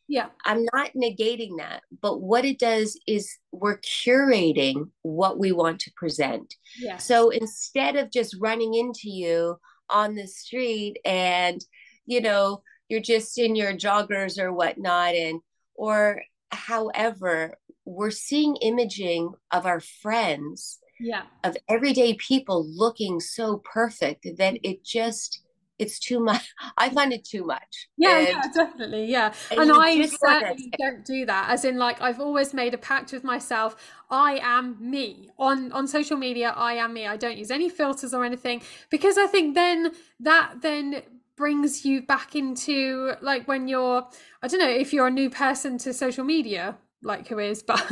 yeah. 0.08 0.28
I'm 0.46 0.66
not 0.74 0.92
negating 0.94 1.58
that, 1.60 1.84
but 2.02 2.22
what 2.22 2.44
it 2.44 2.60
does 2.60 3.00
is 3.08 3.38
we're 3.54 3.80
curating 3.80 4.90
what 5.04 5.40
we 5.40 5.54
want 5.54 5.80
to 5.82 5.92
present. 5.96 6.54
Yeah. 6.78 6.98
So 6.98 7.30
instead 7.30 7.96
of 7.96 8.12
just 8.12 8.36
running 8.38 8.74
into 8.74 9.10
you 9.10 9.58
on 9.90 10.16
the 10.16 10.28
street 10.28 10.98
and, 11.06 11.64
you 12.06 12.20
know, 12.20 12.62
you're 12.92 13.00
just 13.00 13.38
in 13.38 13.56
your 13.56 13.74
joggers 13.74 14.38
or 14.38 14.52
whatnot 14.52 15.16
and 15.16 15.40
or 15.76 16.22
however 16.52 17.58
we're 17.86 18.12
seeing 18.12 18.58
imaging 18.58 19.32
of 19.52 19.66
our 19.66 19.80
friends 19.80 20.80
yeah. 21.00 21.24
of 21.46 21.56
everyday 21.70 22.14
people 22.16 22.68
looking 22.68 23.22
so 23.22 23.62
perfect 23.64 24.28
that 24.38 24.58
it 24.62 24.84
just 24.84 25.42
it's 25.80 26.00
too 26.00 26.20
much 26.20 26.54
i 26.78 26.90
find 26.90 27.14
it 27.14 27.24
too 27.24 27.46
much. 27.46 27.88
Yeah 27.98 28.18
and, 28.18 28.28
yeah 28.28 28.42
definitely 28.54 29.06
yeah. 29.06 29.34
and, 29.52 29.62
and 29.62 29.72
i 29.72 30.06
certainly 30.06 30.72
don't 30.78 31.06
do 31.06 31.26
that 31.26 31.50
as 31.50 31.64
in 31.64 31.78
like 31.78 32.02
i've 32.02 32.20
always 32.20 32.54
made 32.54 32.74
a 32.74 32.78
pact 32.78 33.14
with 33.14 33.24
myself 33.24 33.78
i 34.10 34.38
am 34.44 34.76
me. 34.82 35.30
On 35.40 35.72
on 35.72 35.88
social 35.88 36.18
media 36.18 36.54
i 36.58 36.74
am 36.74 36.94
me. 36.94 37.08
I 37.08 37.16
don't 37.16 37.38
use 37.38 37.52
any 37.52 37.70
filters 37.70 38.14
or 38.14 38.26
anything 38.26 38.62
because 38.90 39.18
i 39.18 39.28
think 39.28 39.56
then 39.56 39.92
that 40.20 40.62
then 40.62 41.02
brings 41.42 41.84
you 41.84 42.04
back 42.04 42.36
into 42.36 43.14
like 43.22 43.48
when 43.48 43.68
you're 43.68 44.08
i 44.44 44.48
don't 44.48 44.60
know 44.60 44.70
if 44.70 44.94
you're 44.94 45.08
a 45.08 45.18
new 45.22 45.28
person 45.28 45.76
to 45.76 45.92
social 45.92 46.24
media 46.24 46.78
like 47.02 47.28
who 47.28 47.40
is 47.40 47.64
but 47.72 47.84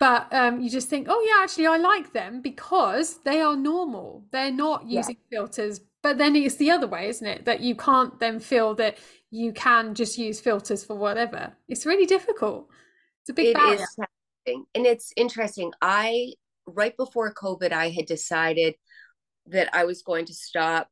but 0.00 0.26
um 0.34 0.60
you 0.60 0.68
just 0.68 0.88
think 0.88 1.06
oh 1.08 1.24
yeah 1.28 1.40
actually 1.44 1.68
i 1.68 1.76
like 1.76 2.12
them 2.12 2.42
because 2.42 3.18
they 3.24 3.40
are 3.40 3.56
normal. 3.56 4.24
They're 4.32 4.50
not 4.50 4.86
using 4.86 5.16
yeah. 5.30 5.38
filters. 5.38 5.80
But 6.02 6.18
then 6.18 6.34
it's 6.34 6.56
the 6.56 6.70
other 6.70 6.88
way 6.88 7.08
isn't 7.08 7.26
it? 7.26 7.44
That 7.44 7.60
you 7.60 7.76
can't 7.76 8.18
then 8.18 8.40
feel 8.40 8.74
that 8.74 8.98
you 9.30 9.52
can 9.52 9.94
just 9.94 10.18
use 10.18 10.40
filters 10.40 10.82
for 10.82 10.96
whatever. 10.96 11.52
It's 11.68 11.86
really 11.86 12.06
difficult. 12.06 12.68
It's 13.22 13.30
a 13.30 13.34
big 13.34 13.48
it 13.48 13.54
barrier. 13.54 13.86
Is 14.46 14.56
and 14.74 14.86
it's 14.86 15.12
interesting. 15.16 15.72
I 15.80 16.32
right 16.66 16.96
before 16.96 17.34
covid 17.34 17.72
i 17.72 17.88
had 17.88 18.06
decided 18.06 18.74
that 19.46 19.68
i 19.74 19.84
was 19.84 20.02
going 20.02 20.24
to 20.24 20.34
stop 20.34 20.88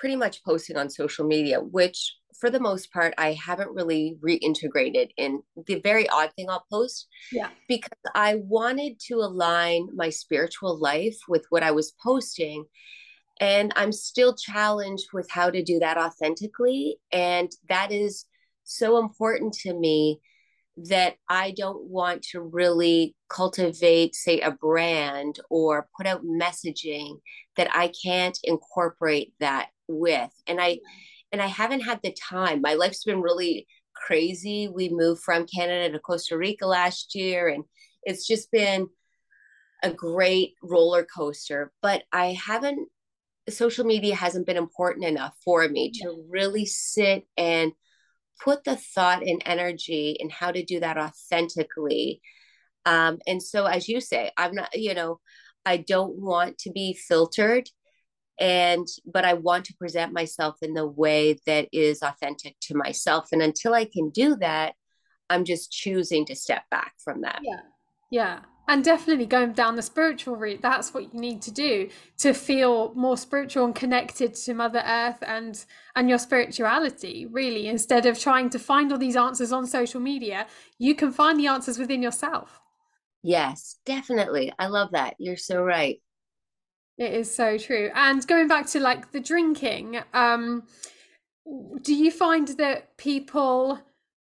pretty 0.00 0.16
much 0.16 0.42
posting 0.42 0.78
on 0.78 0.88
social 0.88 1.26
media, 1.26 1.60
which 1.60 2.16
for 2.40 2.48
the 2.48 2.58
most 2.58 2.90
part, 2.90 3.12
I 3.18 3.34
haven't 3.34 3.74
really 3.74 4.16
reintegrated 4.24 5.10
in 5.18 5.42
the 5.66 5.78
very 5.80 6.08
odd 6.08 6.30
thing 6.34 6.48
I'll 6.48 6.64
post. 6.72 7.06
Yeah. 7.30 7.50
Because 7.68 7.90
I 8.14 8.36
wanted 8.36 8.98
to 9.08 9.16
align 9.16 9.88
my 9.94 10.08
spiritual 10.08 10.78
life 10.78 11.18
with 11.28 11.44
what 11.50 11.62
I 11.62 11.70
was 11.72 11.92
posting. 12.02 12.64
And 13.40 13.74
I'm 13.76 13.92
still 13.92 14.34
challenged 14.34 15.08
with 15.12 15.30
how 15.30 15.50
to 15.50 15.62
do 15.62 15.80
that 15.80 15.98
authentically. 15.98 16.96
And 17.12 17.50
that 17.68 17.92
is 17.92 18.24
so 18.64 18.98
important 18.98 19.52
to 19.64 19.74
me 19.74 20.20
that 20.88 21.16
I 21.28 21.52
don't 21.54 21.84
want 21.84 22.22
to 22.32 22.40
really 22.40 23.14
cultivate, 23.28 24.14
say, 24.14 24.40
a 24.40 24.50
brand 24.50 25.40
or 25.50 25.88
put 25.94 26.06
out 26.06 26.24
messaging 26.24 27.20
that 27.56 27.68
I 27.74 27.92
can't 28.02 28.38
incorporate 28.44 29.34
that 29.40 29.68
with. 29.98 30.30
And 30.46 30.60
I 30.60 30.78
and 31.32 31.40
I 31.40 31.46
haven't 31.46 31.80
had 31.80 32.00
the 32.02 32.12
time. 32.12 32.60
My 32.60 32.74
life's 32.74 33.04
been 33.04 33.20
really 33.20 33.66
crazy. 33.94 34.68
We 34.68 34.88
moved 34.88 35.22
from 35.22 35.46
Canada 35.46 35.92
to 35.92 35.98
Costa 35.98 36.36
Rica 36.36 36.66
last 36.66 37.14
year, 37.14 37.48
and 37.48 37.64
it's 38.02 38.26
just 38.26 38.50
been 38.50 38.88
a 39.82 39.92
great 39.92 40.54
roller 40.62 41.04
coaster. 41.04 41.72
But 41.82 42.02
I 42.12 42.38
haven't 42.44 42.88
social 43.48 43.84
media 43.84 44.14
hasn't 44.14 44.46
been 44.46 44.56
important 44.56 45.04
enough 45.04 45.34
for 45.44 45.66
me 45.68 45.90
to 45.90 46.24
really 46.28 46.66
sit 46.66 47.26
and 47.36 47.72
put 48.42 48.64
the 48.64 48.76
thought 48.76 49.22
and 49.22 49.42
energy 49.44 50.16
in 50.18 50.30
how 50.30 50.50
to 50.50 50.64
do 50.64 50.80
that 50.80 50.96
authentically. 50.96 52.20
Um, 52.86 53.18
and 53.26 53.42
so, 53.42 53.66
as 53.66 53.88
you 53.88 54.00
say, 54.00 54.30
I'm 54.36 54.54
not, 54.54 54.70
you 54.74 54.94
know, 54.94 55.20
I 55.64 55.76
don't 55.78 56.16
want 56.16 56.58
to 56.58 56.70
be 56.70 56.94
filtered 56.94 57.68
and 58.40 58.88
but 59.04 59.24
i 59.24 59.34
want 59.34 59.66
to 59.66 59.74
present 59.74 60.12
myself 60.12 60.56
in 60.62 60.72
the 60.74 60.86
way 60.86 61.38
that 61.46 61.68
is 61.72 62.02
authentic 62.02 62.56
to 62.60 62.74
myself. 62.74 63.28
And 63.32 63.42
until 63.42 63.74
i 63.74 63.84
can 63.84 64.08
do 64.10 64.34
that 64.36 64.74
i'm 65.28 65.44
just 65.44 65.70
choosing 65.70 66.24
to 66.26 66.34
step 66.34 66.64
back 66.70 66.94
from 67.04 67.20
that. 67.20 67.40
Yeah. 67.42 67.60
Yeah. 68.10 68.40
And 68.66 68.84
definitely 68.84 69.26
going 69.26 69.52
down 69.52 69.76
the 69.76 69.82
spiritual 69.82 70.36
route 70.36 70.62
that's 70.62 70.94
what 70.94 71.12
you 71.12 71.20
need 71.20 71.42
to 71.42 71.50
do 71.50 71.90
to 72.18 72.32
feel 72.32 72.94
more 72.94 73.16
spiritual 73.16 73.64
and 73.64 73.74
connected 73.74 74.34
to 74.34 74.54
mother 74.54 74.82
earth 74.86 75.18
and 75.22 75.64
and 75.94 76.08
your 76.08 76.18
spirituality 76.18 77.26
really. 77.30 77.68
Instead 77.68 78.06
of 78.06 78.18
trying 78.18 78.48
to 78.50 78.58
find 78.58 78.90
all 78.90 78.98
these 78.98 79.16
answers 79.16 79.52
on 79.52 79.66
social 79.66 80.00
media 80.00 80.46
you 80.78 80.94
can 80.94 81.12
find 81.12 81.38
the 81.38 81.46
answers 81.46 81.78
within 81.78 82.02
yourself. 82.02 82.60
Yes 83.22 83.76
definitely. 83.84 84.52
I 84.58 84.68
love 84.68 84.92
that. 84.92 85.14
You're 85.18 85.36
so 85.36 85.62
right 85.62 86.00
it 87.00 87.14
is 87.14 87.34
so 87.34 87.56
true. 87.56 87.90
And 87.94 88.24
going 88.26 88.46
back 88.46 88.66
to 88.68 88.80
like 88.80 89.10
the 89.10 89.20
drinking 89.20 90.00
um 90.14 90.64
do 91.82 91.94
you 91.94 92.10
find 92.12 92.46
that 92.48 92.96
people 92.96 93.80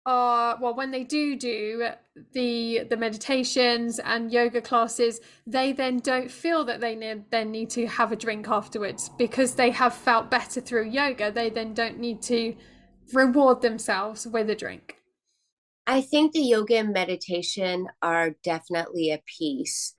are 0.07 0.59
well 0.61 0.75
when 0.75 0.91
they 0.91 1.05
do 1.05 1.37
do 1.37 1.89
the 2.33 2.85
the 2.89 2.97
meditations 2.97 3.99
and 3.99 4.33
yoga 4.33 4.61
classes 4.61 5.21
they 5.47 5.73
then 5.73 5.99
don't 5.99 6.31
feel 6.31 6.65
that 6.65 6.81
they 6.81 6.95
need, 6.95 7.25
then 7.31 7.51
need 7.51 7.71
to 7.71 7.87
have 7.87 8.13
a 8.13 8.17
drink 8.17 8.49
afterwards 8.49 9.11
because 9.19 9.55
they 9.55 9.71
have 9.71 9.95
felt 9.95 10.31
better 10.31 10.61
through 10.61 10.89
yoga 10.89 11.31
they 11.31 11.51
then 11.51 11.75
don't 11.75 11.99
need 11.99 12.23
to 12.23 12.55
reward 13.13 13.61
themselves 13.61 14.27
with 14.27 14.49
a 14.49 14.55
drink? 14.55 14.97
I 15.87 16.01
think 16.01 16.33
the 16.33 16.41
yoga 16.41 16.77
and 16.77 16.93
meditation 16.93 17.89
are 18.01 18.37
definitely 18.45 19.11
a 19.11 19.23
piece 19.27 19.95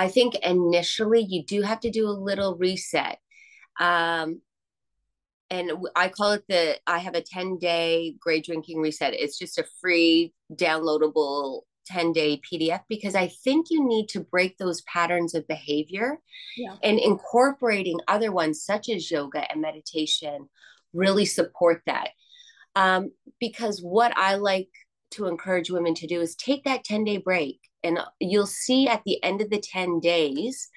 i 0.00 0.08
think 0.08 0.34
initially 0.36 1.20
you 1.28 1.44
do 1.44 1.62
have 1.62 1.80
to 1.80 1.90
do 1.90 2.08
a 2.08 2.20
little 2.28 2.56
reset 2.56 3.18
um, 3.80 4.40
and 5.50 5.72
I 5.96 6.08
call 6.08 6.32
it 6.32 6.44
the 6.48 6.78
I 6.86 6.98
have 6.98 7.14
a 7.14 7.22
10 7.22 7.58
day 7.58 8.14
gray 8.20 8.40
drinking 8.40 8.80
reset. 8.80 9.14
It's 9.14 9.38
just 9.38 9.58
a 9.58 9.66
free 9.80 10.32
downloadable 10.54 11.62
10 11.86 12.12
day 12.12 12.40
PDF 12.40 12.82
because 12.88 13.16
I 13.16 13.28
think 13.42 13.66
you 13.70 13.86
need 13.86 14.08
to 14.10 14.20
break 14.20 14.58
those 14.58 14.82
patterns 14.82 15.34
of 15.34 15.48
behavior 15.48 16.18
yeah. 16.56 16.76
and 16.84 17.00
incorporating 17.00 17.98
other 18.06 18.30
ones 18.30 18.62
such 18.62 18.88
as 18.88 19.10
yoga 19.10 19.50
and 19.50 19.60
meditation 19.60 20.48
really 20.92 21.24
support 21.24 21.82
that. 21.86 22.10
Um, 22.76 23.10
because 23.40 23.80
what 23.80 24.16
I 24.16 24.36
like 24.36 24.68
to 25.12 25.26
encourage 25.26 25.70
women 25.70 25.94
to 25.94 26.06
do 26.06 26.20
is 26.20 26.36
take 26.36 26.64
that 26.64 26.84
10 26.84 27.04
day 27.04 27.16
break 27.18 27.60
and 27.82 27.98
you'll 28.20 28.46
see 28.46 28.88
at 28.88 29.02
the 29.04 29.22
end 29.22 29.40
of 29.40 29.50
the 29.50 29.60
10 29.60 30.00
days, 30.00 30.68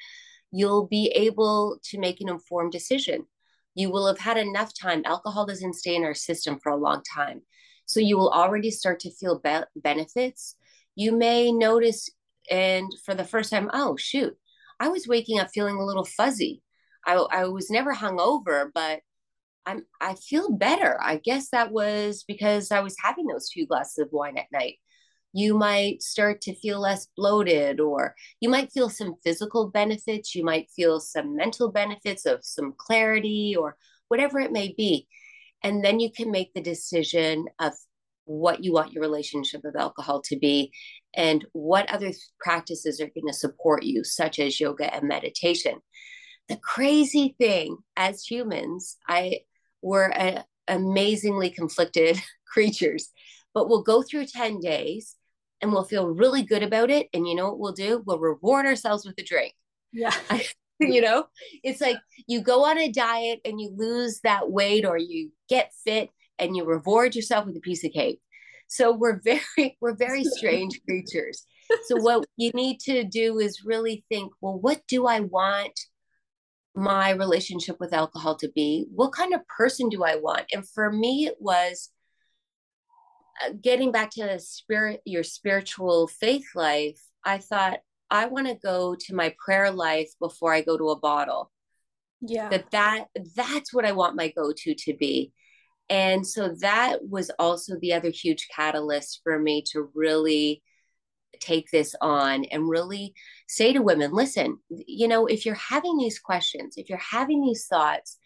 you'll 0.52 0.88
be 0.88 1.08
able 1.15 1.78
to 1.84 2.00
make 2.00 2.22
an 2.22 2.30
informed 2.30 2.72
decision 2.72 3.26
you 3.76 3.89
will 3.89 4.08
have 4.08 4.19
had 4.19 4.38
enough 4.38 4.72
time. 4.74 5.02
Alcohol 5.06 5.46
doesn't 5.46 5.74
stay 5.74 5.96
in 5.96 6.04
our 6.04 6.13
system 6.13 6.60
for 6.62 6.72
a 6.72 6.78
long 6.78 7.02
time. 7.15 7.41
So 7.86 8.00
you 8.00 8.17
will 8.17 8.30
already 8.30 8.72
start 8.72 9.00
to 9.02 9.12
feel 9.12 9.39
be- 9.39 9.62
benefits. 9.76 10.56
You 10.96 11.12
may 11.12 11.52
notice, 11.52 12.10
and 12.50 12.91
for 13.04 13.15
the 13.15 13.24
first 13.24 13.52
time, 13.52 13.69
oh, 13.74 13.98
shoot, 13.98 14.38
I 14.80 14.89
was 14.89 15.08
waking 15.08 15.39
up 15.39 15.50
feeling 15.54 15.76
a 15.76 15.86
little 15.86 16.06
fuzzy. 16.06 16.62
I, 17.06 17.15
I 17.15 17.46
was 17.46 17.69
never 17.69 17.93
hungover, 17.93 18.69
but 18.74 19.02
I'm 19.65 19.86
I 20.02 20.15
feel 20.15 20.52
better. 20.52 20.97
I 21.02 21.17
guess 21.17 21.49
that 21.49 21.71
was 21.71 22.23
because 22.28 22.71
I 22.71 22.82
was 22.82 22.95
having 23.02 23.28
those 23.28 23.49
few 23.52 23.65
glasses 23.65 23.99
of 23.99 24.10
wine 24.12 24.38
at 24.38 24.52
night 24.52 24.80
you 25.34 25.58
might 25.58 26.04
start 26.04 26.41
to 26.41 26.56
feel 26.56 26.80
less 26.80 27.08
bloated, 27.17 27.80
or 27.80 28.15
you 28.39 28.49
might 28.49 28.71
feel 28.71 28.89
some 28.89 29.15
physical 29.23 29.67
benefits. 29.69 30.36
You 30.36 30.45
might 30.45 30.69
feel 30.76 30.99
some 30.99 31.36
mental 31.36 31.71
benefits 31.71 32.26
of 32.28 32.45
some 32.45 32.73
clarity, 32.78 33.56
or 33.58 33.76
whatever 34.08 34.39
it 34.39 34.52
may 34.52 34.73
be. 34.78 35.08
And 35.63 35.84
then 35.84 35.99
you 35.99 36.12
can 36.12 36.30
make 36.30 36.54
the 36.54 36.62
decision 36.62 37.47
of 37.60 37.73
what 38.26 38.63
you 38.63 38.73
want 38.73 38.93
your 38.93 39.02
relationship 39.02 39.62
with 39.63 39.76
alcohol 39.76 40.21
to 40.21 40.38
be 40.38 40.71
and 41.15 41.45
what 41.52 41.89
other 41.89 42.12
practices 42.39 43.02
are 43.02 43.08
going 43.08 43.28
to 43.28 43.34
support 43.34 43.84
you, 43.84 44.04
such 44.04 44.39
as 44.39 44.60
yoga 44.60 44.93
and 44.93 45.08
meditation. 45.08 45.80
The 46.47 46.58
crazy 46.58 47.36
thing 47.39 47.78
as 47.97 48.23
humans, 48.23 48.97
I 49.08 49.39
we're 49.84 50.10
a, 50.10 50.43
amazingly 50.67 51.50
conflicted 51.50 52.19
creatures, 52.48 53.10
but 53.54 53.69
we'll 53.69 53.84
go 53.84 54.02
through 54.02 54.26
10 54.26 54.60
days 54.60 55.15
and 55.62 55.72
we'll 55.72 55.84
feel 55.84 56.08
really 56.08 56.43
good 56.43 56.63
about 56.63 56.89
it. 56.89 57.08
And 57.13 57.28
you 57.28 57.36
know 57.36 57.50
what 57.50 57.60
we'll 57.60 57.74
do? 57.74 58.04
We'll 58.06 58.19
reward 58.19 58.65
ourselves 58.65 59.06
with 59.06 59.17
a 59.17 59.24
drink. 59.24 59.54
Yeah. 59.91 60.15
you 60.80 61.02
know, 61.02 61.26
it's 61.63 61.82
like 61.82 61.98
you 62.28 62.41
go 62.41 62.65
on 62.65 62.78
a 62.78 62.91
diet 62.91 63.39
and 63.46 63.62
you 63.62 63.74
lose 63.76 64.19
that 64.24 64.50
weight 64.50 64.86
or 64.86 64.98
you 64.98 65.32
get 65.48 65.72
fit 65.86 66.10
and 66.39 66.56
you 66.56 66.65
reward 66.65 67.15
yourself 67.15 67.46
with 67.46 67.56
a 67.56 67.62
piece 67.62 67.84
of 67.84 67.91
cake. 67.91 68.19
So 68.67 68.91
we're 68.91 69.22
very, 69.24 69.78
we're 69.82 69.96
very 69.96 70.24
strange 70.24 70.82
creatures. 70.88 71.46
So 71.86 71.96
what 71.98 72.26
you 72.36 72.52
need 72.54 72.80
to 72.82 73.04
do 73.04 73.39
is 73.39 73.63
really 73.65 74.04
think, 74.10 74.34
well, 74.41 74.60
what 74.60 74.82
do 74.88 75.08
I 75.08 75.22
want 75.22 75.80
my 76.75 77.12
relationship 77.12 77.77
with 77.79 77.93
alcohol 77.93 78.36
to 78.36 78.49
be? 78.53 78.88
What 78.93 79.13
kind 79.13 79.33
of 79.33 79.47
person 79.47 79.89
do 79.89 80.03
I 80.03 80.15
want? 80.15 80.45
And 80.53 80.67
for 80.67 80.91
me, 80.91 81.25
it 81.27 81.36
was 81.39 81.89
uh, 83.41 83.51
getting 83.62 83.91
back 83.91 84.12
to 84.12 84.39
spirit 84.39 85.01
your 85.05 85.23
spiritual 85.23 86.07
faith 86.07 86.45
life 86.53 87.01
i 87.25 87.39
thought 87.39 87.79
i 88.12 88.27
want 88.27 88.45
to 88.47 88.53
go 88.53 88.95
to 88.99 89.15
my 89.15 89.33
prayer 89.43 89.71
life 89.71 90.09
before 90.19 90.53
i 90.53 90.62
go 90.62 90.77
to 90.77 90.89
a 90.89 90.99
bottle 90.99 91.51
yeah 92.21 92.47
that 92.49 92.69
that 92.69 93.05
that's 93.36 93.73
what 93.73 93.86
i 93.86 93.91
want 93.91 94.15
my 94.15 94.27
go-to 94.29 94.75
to 94.75 94.93
be 94.93 95.31
and 95.89 96.25
so 96.25 96.49
that 96.62 96.99
was 97.09 97.31
also 97.39 97.73
the 97.79 97.93
other 97.93 98.09
huge 98.09 98.47
catalyst 98.53 99.21
for 99.23 99.39
me 99.39 99.63
to 99.71 99.89
really 99.95 100.62
take 101.39 101.69
this 101.72 101.96
on 102.02 102.46
and 102.46 102.69
really 102.69 103.13
say 103.48 103.74
to 103.74 103.82
women 103.82 104.12
listen 104.13 104.58
you 104.69 105.08
know 105.08 105.26
if 105.26 105.46
you're 105.46 105.56
having 105.56 105.98
these 105.98 106.19
questions 106.19 106.76
if 106.78 106.89
you're 106.89 106.98
having 106.98 107.41
these 107.41 107.65
thoughts 107.67 108.17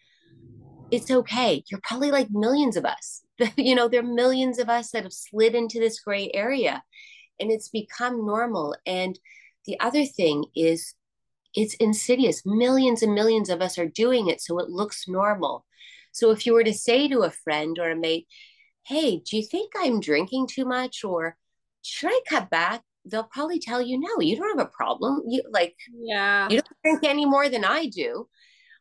it's 0.90 1.10
okay 1.10 1.62
you're 1.68 1.80
probably 1.82 2.10
like 2.10 2.28
millions 2.30 2.76
of 2.76 2.84
us 2.84 3.22
you 3.56 3.74
know, 3.74 3.88
there 3.88 4.00
are 4.00 4.06
millions 4.06 4.58
of 4.58 4.68
us 4.68 4.90
that 4.90 5.04
have 5.04 5.12
slid 5.12 5.54
into 5.54 5.78
this 5.78 6.00
gray 6.00 6.30
area 6.34 6.82
and 7.40 7.50
it's 7.50 7.68
become 7.68 8.26
normal. 8.26 8.74
And 8.86 9.18
the 9.66 9.78
other 9.80 10.04
thing 10.04 10.46
is, 10.56 10.94
it's 11.54 11.74
insidious. 11.74 12.42
Millions 12.44 13.02
and 13.02 13.14
millions 13.14 13.48
of 13.48 13.62
us 13.62 13.78
are 13.78 13.88
doing 13.88 14.28
it, 14.28 14.40
so 14.40 14.58
it 14.58 14.68
looks 14.68 15.08
normal. 15.08 15.64
So 16.12 16.30
if 16.30 16.46
you 16.46 16.52
were 16.52 16.64
to 16.64 16.74
say 16.74 17.08
to 17.08 17.20
a 17.20 17.30
friend 17.30 17.78
or 17.78 17.90
a 17.90 17.96
mate, 17.96 18.26
Hey, 18.86 19.18
do 19.18 19.36
you 19.36 19.44
think 19.44 19.72
I'm 19.76 20.00
drinking 20.00 20.48
too 20.48 20.64
much? 20.64 21.04
Or 21.04 21.36
should 21.82 22.10
I 22.10 22.20
cut 22.28 22.50
back? 22.50 22.82
They'll 23.10 23.24
probably 23.24 23.58
tell 23.58 23.80
you, 23.80 23.98
No, 23.98 24.20
you 24.20 24.36
don't 24.36 24.58
have 24.58 24.66
a 24.66 24.70
problem. 24.70 25.22
You 25.28 25.42
like, 25.50 25.76
yeah, 25.92 26.48
you 26.48 26.60
don't 26.60 26.82
drink 26.84 27.04
any 27.04 27.26
more 27.26 27.48
than 27.48 27.64
I 27.64 27.86
do. 27.86 28.28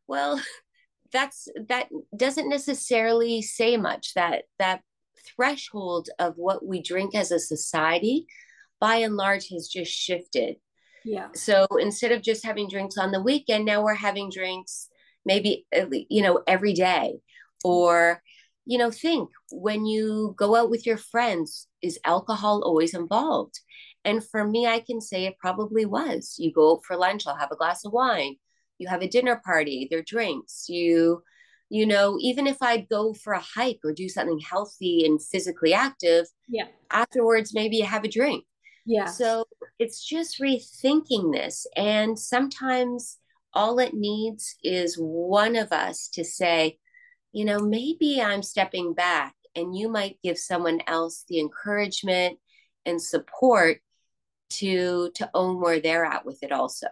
Well, 0.07 0.41
that's 1.11 1.47
that 1.69 1.87
doesn't 2.15 2.49
necessarily 2.49 3.41
say 3.41 3.77
much. 3.77 4.13
That 4.15 4.43
that 4.59 4.81
threshold 5.35 6.09
of 6.19 6.33
what 6.35 6.65
we 6.65 6.81
drink 6.81 7.15
as 7.15 7.31
a 7.31 7.39
society 7.39 8.27
by 8.79 8.97
and 8.97 9.15
large 9.15 9.49
has 9.49 9.67
just 9.67 9.91
shifted. 9.91 10.57
Yeah. 11.03 11.29
So 11.33 11.65
instead 11.79 12.11
of 12.11 12.21
just 12.21 12.45
having 12.45 12.69
drinks 12.69 12.97
on 12.97 13.11
the 13.11 13.21
weekend 13.21 13.65
now 13.65 13.83
we're 13.83 13.93
having 13.93 14.29
drinks 14.29 14.89
maybe 15.25 15.65
you 16.09 16.21
know 16.21 16.41
every 16.47 16.73
day. 16.73 17.15
Or 17.63 18.21
you 18.65 18.77
know 18.77 18.91
think 18.91 19.29
when 19.51 19.85
you 19.85 20.35
go 20.37 20.55
out 20.55 20.69
with 20.69 20.85
your 20.85 20.97
friends 20.97 21.67
is 21.81 21.99
alcohol 22.05 22.61
always 22.63 22.93
involved 22.93 23.59
and 24.07 24.23
for 24.23 24.43
me 24.43 24.65
i 24.65 24.79
can 24.79 24.99
say 24.99 25.25
it 25.25 25.37
probably 25.37 25.85
was 25.85 26.35
you 26.39 26.51
go 26.51 26.73
out 26.73 26.83
for 26.83 26.97
lunch 26.97 27.27
i'll 27.27 27.35
have 27.35 27.51
a 27.51 27.55
glass 27.55 27.85
of 27.85 27.93
wine 27.93 28.35
you 28.77 28.87
have 28.87 29.01
a 29.01 29.07
dinner 29.07 29.41
party, 29.43 29.87
there 29.89 29.99
are 29.99 30.03
drinks, 30.03 30.65
you 30.69 31.23
you 31.69 31.85
know, 31.85 32.17
even 32.21 32.47
if 32.47 32.61
I 32.61 32.77
go 32.77 33.13
for 33.13 33.33
a 33.33 33.41
hike 33.41 33.81
or 33.83 33.91
do 33.91 34.07
something 34.07 34.39
healthy 34.39 35.05
and 35.05 35.21
physically 35.21 35.73
active, 35.73 36.25
yeah. 36.47 36.67
Afterwards, 36.89 37.53
maybe 37.53 37.75
you 37.75 37.85
have 37.85 38.05
a 38.05 38.09
drink. 38.09 38.45
Yeah. 38.85 39.07
So 39.07 39.43
it's 39.77 40.01
just 40.01 40.39
rethinking 40.39 41.33
this. 41.33 41.67
And 41.75 42.17
sometimes 42.17 43.17
all 43.53 43.79
it 43.79 43.93
needs 43.93 44.55
is 44.63 44.95
one 44.95 45.57
of 45.57 45.73
us 45.73 46.07
to 46.13 46.23
say, 46.23 46.77
you 47.33 47.43
know, 47.43 47.59
maybe 47.59 48.21
I'm 48.21 48.43
stepping 48.43 48.93
back 48.93 49.35
and 49.53 49.75
you 49.75 49.89
might 49.89 50.19
give 50.23 50.37
someone 50.37 50.79
else 50.87 51.25
the 51.27 51.41
encouragement 51.41 52.39
and 52.85 53.01
support 53.01 53.81
to 54.49 55.11
to 55.15 55.29
own 55.33 55.59
where 55.59 55.79
they're 55.79 56.05
at 56.05 56.25
with 56.25 56.41
it 56.43 56.51
also 56.51 56.87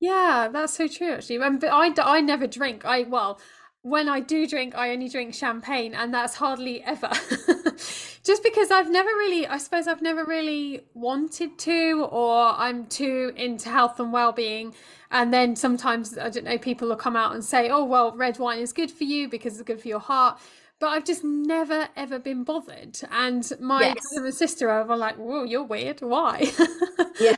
yeah 0.00 0.48
that's 0.52 0.74
so 0.74 0.88
true 0.88 1.12
actually 1.12 1.38
but 1.38 1.64
I, 1.64 1.92
I 1.98 2.20
never 2.20 2.46
drink 2.46 2.84
i 2.84 3.02
well 3.02 3.40
when 3.82 4.08
I 4.08 4.20
do 4.20 4.46
drink, 4.46 4.76
I 4.76 4.90
only 4.90 5.08
drink 5.08 5.34
champagne, 5.34 5.92
and 5.94 6.14
that's 6.14 6.36
hardly 6.36 6.82
ever. 6.84 7.10
Just 8.24 8.44
because 8.44 8.70
I've 8.70 8.88
never 8.88 9.08
really, 9.08 9.44
I 9.48 9.58
suppose 9.58 9.88
I've 9.88 10.00
never 10.02 10.24
really 10.24 10.86
wanted 10.94 11.58
to, 11.58 12.06
or 12.10 12.54
I'm 12.56 12.86
too 12.86 13.32
into 13.34 13.68
health 13.68 13.98
and 13.98 14.12
well 14.12 14.30
being. 14.30 14.74
And 15.10 15.34
then 15.34 15.56
sometimes, 15.56 16.16
I 16.16 16.30
don't 16.30 16.44
know, 16.44 16.58
people 16.58 16.88
will 16.88 16.96
come 16.96 17.16
out 17.16 17.34
and 17.34 17.44
say, 17.44 17.68
oh, 17.70 17.84
well, 17.84 18.16
red 18.16 18.38
wine 18.38 18.60
is 18.60 18.72
good 18.72 18.90
for 18.90 19.02
you 19.02 19.28
because 19.28 19.54
it's 19.58 19.66
good 19.66 19.80
for 19.80 19.88
your 19.88 19.98
heart. 19.98 20.40
But 20.82 20.88
I've 20.88 21.04
just 21.04 21.22
never 21.22 21.88
ever 21.94 22.18
been 22.18 22.42
bothered. 22.42 22.98
And 23.12 23.48
my 23.60 23.82
yes. 23.82 24.08
brother 24.10 24.26
and 24.26 24.34
sister 24.34 24.68
are 24.68 24.96
like, 24.96 25.14
whoa, 25.14 25.44
you're 25.44 25.62
weird. 25.62 26.00
Why? 26.00 26.40
yeah. 27.20 27.36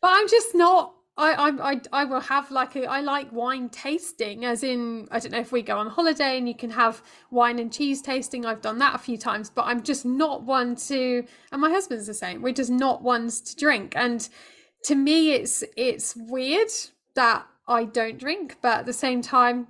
But 0.00 0.12
I'm 0.12 0.28
just 0.28 0.54
not 0.54 0.94
I, 1.16 1.50
I 1.60 1.80
I 1.92 2.04
will 2.04 2.20
have 2.20 2.52
like 2.52 2.76
a 2.76 2.86
I 2.86 3.00
like 3.00 3.32
wine 3.32 3.68
tasting 3.68 4.44
as 4.44 4.62
in 4.62 5.08
I 5.10 5.18
don't 5.18 5.32
know 5.32 5.40
if 5.40 5.50
we 5.50 5.62
go 5.62 5.76
on 5.76 5.88
holiday 5.88 6.38
and 6.38 6.46
you 6.46 6.54
can 6.54 6.70
have 6.70 7.02
wine 7.32 7.58
and 7.58 7.72
cheese 7.72 8.00
tasting 8.00 8.46
I've 8.46 8.60
done 8.60 8.78
that 8.78 8.94
a 8.94 8.98
few 8.98 9.18
times 9.18 9.50
but 9.50 9.62
I'm 9.62 9.82
just 9.82 10.04
not 10.04 10.44
one 10.44 10.76
to 10.88 11.24
and 11.50 11.60
my 11.60 11.70
husband's 11.70 12.06
the 12.06 12.14
same 12.14 12.42
we're 12.42 12.52
just 12.52 12.70
not 12.70 13.02
ones 13.02 13.40
to 13.40 13.56
drink 13.56 13.94
and 13.96 14.28
to 14.84 14.94
me 14.94 15.32
it's 15.32 15.64
it's 15.76 16.14
weird 16.16 16.70
that 17.14 17.44
I 17.66 17.86
don't 17.86 18.18
drink 18.18 18.56
but 18.60 18.78
at 18.78 18.86
the 18.86 18.92
same 18.92 19.20
time 19.20 19.68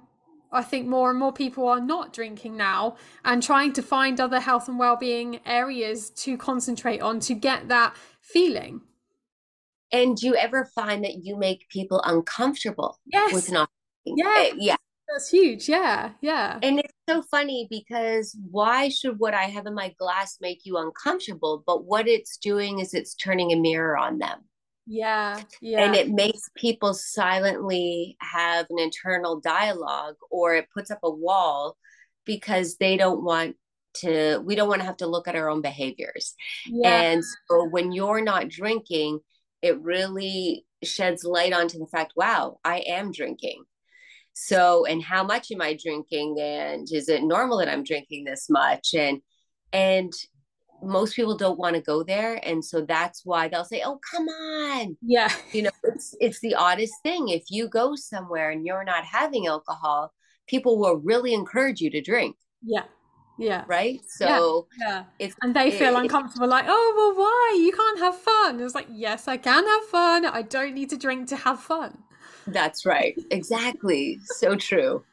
I 0.54 0.62
think 0.62 0.86
more 0.86 1.10
and 1.10 1.18
more 1.18 1.32
people 1.32 1.68
are 1.68 1.80
not 1.80 2.12
drinking 2.12 2.56
now 2.56 2.96
and 3.24 3.42
trying 3.42 3.72
to 3.74 3.82
find 3.82 4.20
other 4.20 4.40
health 4.40 4.68
and 4.68 4.78
well-being 4.78 5.40
areas 5.44 6.10
to 6.10 6.36
concentrate 6.38 7.00
on 7.00 7.20
to 7.20 7.34
get 7.34 7.68
that 7.68 7.94
feeling 8.20 8.82
and 9.94 10.16
do 10.16 10.26
you 10.26 10.34
ever 10.34 10.64
find 10.74 11.04
that 11.04 11.24
you 11.24 11.36
make 11.36 11.68
people 11.68 12.02
uncomfortable 12.04 12.98
yes. 13.06 13.32
with 13.32 13.50
not? 13.52 13.70
Yeah. 14.04 14.48
Uh, 14.50 14.54
yeah. 14.58 14.76
That's 15.08 15.30
huge. 15.30 15.68
Yeah. 15.68 16.10
Yeah. 16.20 16.58
And 16.62 16.80
it's 16.80 16.92
so 17.08 17.22
funny 17.22 17.68
because 17.70 18.36
why 18.50 18.88
should 18.88 19.20
what 19.20 19.34
I 19.34 19.44
have 19.44 19.66
in 19.66 19.74
my 19.74 19.94
glass 19.96 20.38
make 20.40 20.66
you 20.66 20.78
uncomfortable? 20.78 21.62
But 21.64 21.84
what 21.84 22.08
it's 22.08 22.36
doing 22.38 22.80
is 22.80 22.92
it's 22.92 23.14
turning 23.14 23.52
a 23.52 23.56
mirror 23.56 23.96
on 23.96 24.18
them. 24.18 24.40
Yeah. 24.86 25.40
Yeah. 25.60 25.84
And 25.84 25.94
it 25.94 26.10
makes 26.10 26.50
people 26.56 26.94
silently 26.94 28.16
have 28.20 28.66
an 28.70 28.78
internal 28.78 29.40
dialogue 29.40 30.16
or 30.30 30.54
it 30.54 30.68
puts 30.72 30.90
up 30.90 31.00
a 31.02 31.10
wall 31.10 31.76
because 32.24 32.76
they 32.76 32.96
don't 32.96 33.24
want 33.24 33.56
to, 33.94 34.38
we 34.44 34.54
don't 34.54 34.68
want 34.68 34.80
to 34.80 34.86
have 34.86 34.98
to 34.98 35.06
look 35.06 35.28
at 35.28 35.36
our 35.36 35.48
own 35.48 35.62
behaviors. 35.62 36.34
Yeah. 36.66 37.00
And 37.00 37.22
so 37.48 37.68
when 37.68 37.92
you're 37.92 38.22
not 38.22 38.48
drinking, 38.48 39.20
it 39.62 39.80
really 39.80 40.66
sheds 40.84 41.24
light 41.24 41.52
onto 41.52 41.78
the 41.78 41.86
fact 41.86 42.12
wow 42.16 42.58
i 42.64 42.78
am 42.86 43.10
drinking 43.10 43.64
so 44.34 44.84
and 44.84 45.02
how 45.02 45.24
much 45.24 45.50
am 45.50 45.62
i 45.62 45.76
drinking 45.82 46.36
and 46.38 46.86
is 46.92 47.08
it 47.08 47.22
normal 47.22 47.58
that 47.58 47.68
i'm 47.68 47.82
drinking 47.82 48.24
this 48.24 48.48
much 48.50 48.94
and 48.94 49.20
and 49.72 50.12
most 50.84 51.16
people 51.16 51.36
don't 51.36 51.58
want 51.58 51.74
to 51.74 51.82
go 51.82 52.02
there 52.02 52.40
and 52.46 52.64
so 52.64 52.80
that's 52.82 53.24
why 53.24 53.48
they'll 53.48 53.64
say 53.64 53.82
oh 53.84 53.98
come 54.10 54.28
on 54.28 54.96
yeah 55.02 55.32
you 55.52 55.62
know 55.62 55.70
it's 55.84 56.14
it's 56.20 56.40
the 56.40 56.54
oddest 56.54 56.94
thing 57.02 57.28
if 57.28 57.44
you 57.50 57.68
go 57.68 57.94
somewhere 57.94 58.50
and 58.50 58.66
you're 58.66 58.84
not 58.84 59.04
having 59.04 59.46
alcohol 59.46 60.12
people 60.46 60.78
will 60.78 60.96
really 60.96 61.34
encourage 61.34 61.80
you 61.80 61.90
to 61.90 62.00
drink 62.00 62.36
yeah 62.62 62.84
yeah. 63.36 63.64
Right. 63.66 64.00
So 64.06 64.68
yeah. 64.78 65.04
yeah. 65.18 65.28
and 65.42 65.54
they 65.56 65.70
feel 65.70 65.96
it, 65.96 66.02
uncomfortable, 66.02 66.46
like, 66.46 66.66
oh 66.68 66.94
well, 66.96 67.24
why? 67.24 67.60
You 67.60 67.72
can't 67.72 67.98
have 67.98 68.16
fun. 68.16 68.60
It's 68.60 68.74
like, 68.74 68.86
yes, 68.90 69.26
I 69.28 69.36
can 69.36 69.66
have 69.66 69.84
fun. 69.86 70.24
I 70.24 70.42
don't 70.42 70.74
need 70.74 70.90
to 70.90 70.96
drink 70.96 71.28
to 71.30 71.36
have 71.36 71.60
fun. 71.60 71.98
That's 72.46 72.86
right. 72.86 73.18
Exactly. 73.30 74.18
so 74.24 74.54
true. 74.54 75.04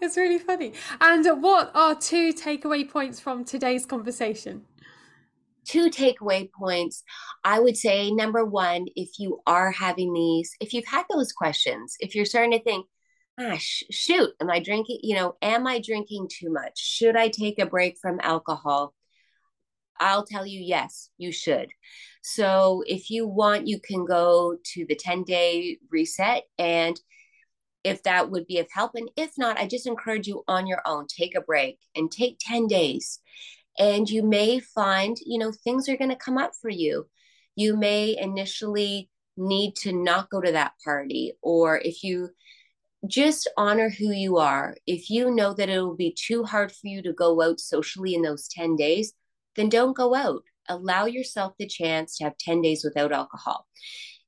It's 0.00 0.16
really 0.16 0.38
funny. 0.38 0.72
And 1.00 1.42
what 1.42 1.70
are 1.74 1.94
two 1.94 2.32
takeaway 2.32 2.88
points 2.88 3.20
from 3.20 3.44
today's 3.44 3.86
conversation? 3.86 4.62
Two 5.66 5.90
takeaway 5.90 6.50
points. 6.50 7.02
I 7.44 7.60
would 7.60 7.76
say 7.76 8.10
number 8.10 8.44
one, 8.44 8.86
if 8.96 9.18
you 9.18 9.40
are 9.46 9.70
having 9.70 10.12
these, 10.12 10.52
if 10.60 10.72
you've 10.72 10.86
had 10.86 11.04
those 11.10 11.32
questions, 11.32 11.96
if 12.00 12.14
you're 12.14 12.24
starting 12.24 12.52
to 12.52 12.62
think, 12.62 12.86
ah, 13.38 13.56
sh- 13.56 13.84
shoot, 13.90 14.30
am 14.40 14.50
I 14.50 14.60
drinking? 14.60 15.00
You 15.02 15.16
know, 15.16 15.36
am 15.42 15.66
I 15.66 15.80
drinking 15.80 16.28
too 16.30 16.52
much? 16.52 16.78
Should 16.78 17.16
I 17.16 17.28
take 17.28 17.58
a 17.58 17.66
break 17.66 17.98
from 18.00 18.20
alcohol? 18.22 18.94
I'll 20.00 20.24
tell 20.24 20.46
you, 20.46 20.60
yes, 20.60 21.10
you 21.18 21.32
should. 21.32 21.70
So 22.22 22.82
if 22.86 23.10
you 23.10 23.26
want, 23.26 23.66
you 23.66 23.78
can 23.80 24.04
go 24.04 24.56
to 24.72 24.86
the 24.86 24.96
10 24.96 25.24
day 25.24 25.78
reset. 25.90 26.44
And 26.58 27.00
if 27.84 28.02
that 28.04 28.30
would 28.30 28.46
be 28.46 28.58
of 28.58 28.66
help, 28.72 28.92
and 28.94 29.10
if 29.16 29.32
not, 29.36 29.58
I 29.58 29.66
just 29.66 29.86
encourage 29.86 30.26
you 30.26 30.42
on 30.48 30.66
your 30.66 30.80
own, 30.86 31.06
take 31.06 31.36
a 31.36 31.42
break 31.42 31.78
and 31.94 32.10
take 32.10 32.38
10 32.40 32.66
days. 32.66 33.20
And 33.78 34.08
you 34.08 34.22
may 34.22 34.60
find, 34.60 35.16
you 35.24 35.38
know, 35.38 35.52
things 35.52 35.88
are 35.88 35.96
going 35.96 36.10
to 36.10 36.16
come 36.16 36.38
up 36.38 36.52
for 36.60 36.70
you. 36.70 37.06
You 37.56 37.76
may 37.76 38.16
initially 38.16 39.10
need 39.36 39.74
to 39.76 39.92
not 39.92 40.30
go 40.30 40.40
to 40.40 40.52
that 40.52 40.72
party, 40.84 41.32
or 41.42 41.78
if 41.78 42.04
you 42.04 42.30
just 43.06 43.50
honor 43.56 43.90
who 43.90 44.10
you 44.10 44.38
are. 44.38 44.76
If 44.86 45.10
you 45.10 45.30
know 45.30 45.52
that 45.54 45.68
it 45.68 45.80
will 45.80 45.96
be 45.96 46.16
too 46.16 46.44
hard 46.44 46.72
for 46.72 46.86
you 46.86 47.02
to 47.02 47.12
go 47.12 47.42
out 47.42 47.60
socially 47.60 48.14
in 48.14 48.22
those 48.22 48.48
10 48.48 48.76
days, 48.76 49.12
then 49.56 49.68
don't 49.68 49.96
go 49.96 50.14
out. 50.14 50.42
Allow 50.68 51.06
yourself 51.06 51.54
the 51.58 51.66
chance 51.66 52.16
to 52.16 52.24
have 52.24 52.38
10 52.38 52.62
days 52.62 52.84
without 52.84 53.12
alcohol. 53.12 53.66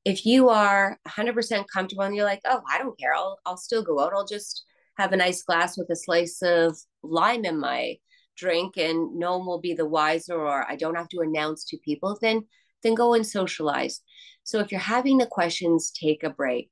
If 0.05 0.25
you 0.27 0.51
are 0.51 0.99
100% 1.09 1.65
comfortable 1.73 2.05
and 2.05 2.15
you're 2.15 2.25
like, 2.25 2.43
oh, 2.45 2.63
I 2.71 2.79
don't 2.79 2.99
care, 2.99 3.15
I'll, 3.15 3.39
I'll 3.45 3.57
still 3.57 3.83
go 3.83 4.01
out, 4.01 4.13
I'll 4.15 4.27
just 4.27 4.65
have 4.99 5.13
a 5.13 5.17
nice 5.17 5.43
glass 5.43 5.77
with 5.77 5.91
a 5.91 5.97
slice 5.97 6.43
of 6.43 6.77
lime 7.03 7.45
in 7.45 7.59
my 7.59 7.97
drink 8.37 8.77
and 8.77 9.17
no 9.17 9.39
one 9.39 9.47
will 9.47 9.61
be 9.61 9.75
the 9.75 9.89
wiser 9.89 10.35
or 10.35 10.71
I 10.71 10.77
don't 10.77 10.97
have 10.97 11.09
to 11.11 11.21
announce 11.21 11.65
to 11.67 11.79
people, 11.79 12.19
then 12.21 12.45
then 12.83 12.95
go 12.95 13.15
and 13.15 13.27
socialize. 13.27 14.01
So 14.45 14.61
if 14.61 14.71
you're 14.71 14.81
having 14.81 15.19
the 15.19 15.27
questions, 15.27 15.91
take 15.91 16.23
a 16.23 16.31
break. 16.31 16.71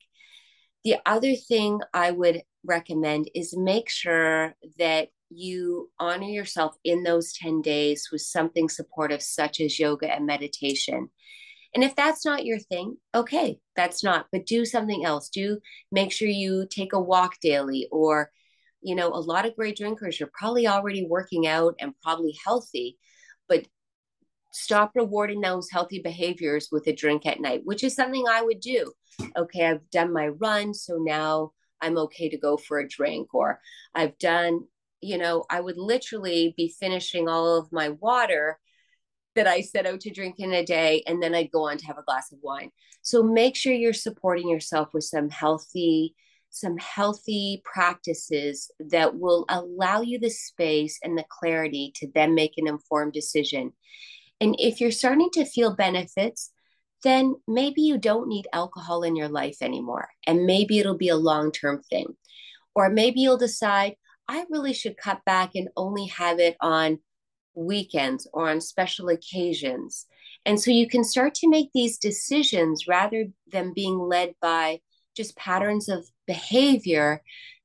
The 0.85 0.97
other 1.07 1.35
thing 1.35 1.81
I 1.93 2.11
would 2.11 2.43
recommend 2.65 3.31
is 3.35 3.57
make 3.57 3.89
sure 3.89 4.55
that 4.79 5.09
you 5.31 5.91
honor 5.99 6.27
yourself 6.27 6.77
in 6.85 7.03
those 7.03 7.33
10 7.33 7.63
days 7.63 8.09
with 8.13 8.21
something 8.21 8.69
supportive, 8.69 9.23
such 9.23 9.61
as 9.61 9.79
yoga 9.79 10.15
and 10.15 10.27
meditation. 10.27 11.09
And 11.75 11.83
if 11.83 11.97
that's 11.97 12.25
not 12.25 12.45
your 12.45 12.61
thing, 12.61 12.97
okay, 13.15 13.59
that's 13.75 14.05
not, 14.05 14.27
but 14.31 14.47
do 14.47 14.65
something 14.65 15.05
else. 15.05 15.29
Do 15.29 15.59
make 15.91 16.13
sure 16.13 16.29
you 16.29 16.67
take 16.71 16.93
a 16.93 17.01
walk 17.01 17.41
daily, 17.41 17.89
or, 17.91 18.31
you 18.85 18.95
know, 18.95 19.09
a 19.09 19.19
lot 19.19 19.47
of 19.47 19.57
gray 19.57 19.73
drinkers, 19.73 20.21
you're 20.21 20.31
probably 20.33 20.69
already 20.69 21.07
working 21.07 21.47
out 21.47 21.75
and 21.81 21.95
probably 22.03 22.37
healthy, 22.45 22.99
but 23.49 23.67
stop 24.53 24.93
rewarding 24.95 25.41
those 25.41 25.71
healthy 25.71 26.01
behaviors 26.01 26.69
with 26.71 26.87
a 26.87 26.93
drink 26.93 27.27
at 27.27 27.41
night, 27.41 27.63
which 27.65 27.83
is 27.83 27.97
something 27.97 28.25
I 28.29 28.43
would 28.43 28.61
do 28.61 28.93
okay, 29.37 29.67
I've 29.67 29.89
done 29.91 30.13
my 30.13 30.29
run, 30.29 30.75
so 30.75 30.97
now 30.97 31.53
I'm 31.81 31.99
okay 31.99 32.29
to 32.29 32.39
go 32.39 32.57
for 32.57 32.79
a 32.79 32.89
drink, 32.89 33.35
or 33.35 33.61
I've 33.95 34.17
done, 34.19 34.61
you 35.01 35.19
know, 35.19 35.45
I 35.51 35.61
would 35.61 35.77
literally 35.77 36.55
be 36.57 36.75
finishing 36.81 37.29
all 37.29 37.59
of 37.59 37.73
my 37.73 37.91
water 37.91 38.59
that 39.35 39.47
I 39.47 39.61
set 39.63 39.87
out 39.87 40.01
to 40.01 40.11
drink 40.11 40.37
in 40.39 40.53
a 40.53 40.65
day, 40.65 41.03
and 41.07 41.23
then 41.23 41.35
I'd 41.35 41.51
go 41.51 41.69
on 41.69 41.79
to 41.79 41.87
have 41.87 41.99
a 41.99 42.05
glass 42.05 42.33
of 42.33 42.39
wine. 42.43 42.71
So 43.03 43.23
make 43.23 43.57
sure 43.57 43.73
you're 43.73 43.93
supporting 43.93 44.49
yourself 44.49 44.89
with 44.95 45.05
some 45.05 45.29
healthy, 45.29 46.15
some 46.55 46.79
healthy 46.79 47.61
practices 47.65 48.71
that 48.79 49.17
will 49.17 49.45
allow 49.49 50.01
you 50.03 50.21
the 50.21 50.31
space 50.31 51.01
and 51.03 51.19
the 51.19 51.25
clarity 51.29 51.93
to 51.97 52.09
then 52.15 52.33
make 52.33 52.53
an 52.57 52.69
informed 52.69 53.13
decision. 53.13 53.73
And 54.41 54.55
if 54.61 54.81
you're 54.81 54.93
starting 54.93 55.31
to 55.33 55.45
feel 55.45 55.75
benefits, 55.75 56.53
then 57.03 57.35
maybe 57.49 57.83
you 57.83 57.99
don't 57.99 58.29
need 58.29 58.47
alcohol 58.53 59.03
in 59.03 59.17
your 59.17 59.29
life 59.29 59.57
anymore. 59.63 60.09
And 60.29 60.47
maybe 60.47 60.79
it'll 60.79 60.97
be 60.97 61.09
a 61.09 61.17
long 61.17 61.51
term 61.51 61.83
thing. 61.91 62.15
Or 62.73 62.89
maybe 62.89 63.21
you'll 63.21 63.37
decide, 63.37 63.97
I 64.29 64.45
really 64.49 64.73
should 64.73 64.97
cut 64.97 65.25
back 65.27 65.51
and 65.57 65.69
only 65.77 66.07
have 66.07 66.39
it 66.39 66.57
on 66.61 67.01
weekends 67.57 68.29
or 68.33 68.49
on 68.49 68.61
special 68.61 69.09
occasions. 69.09 70.07
And 70.47 70.61
so 70.61 70.71
you 70.71 70.89
can 70.89 71.03
start 71.03 71.35
to 71.37 71.49
make 71.49 71.71
these 71.75 71.99
decisions 71.99 72.87
rather 72.87 73.27
than 73.51 73.75
being 73.75 73.99
led 73.99 74.35
by 74.41 74.81
just 75.17 75.37
patterns 75.37 75.89
of 75.89 76.09
behavior 76.27 77.23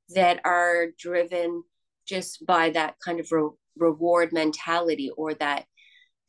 that 0.10 0.40
are 0.44 0.88
driven 0.98 1.64
just 2.06 2.46
by 2.46 2.72
that 2.72 2.96
kind 3.04 3.20
of 3.20 3.32
re- 3.32 3.50
reward 3.78 4.34
mentality 4.34 5.12
or 5.16 5.34
that 5.36 5.66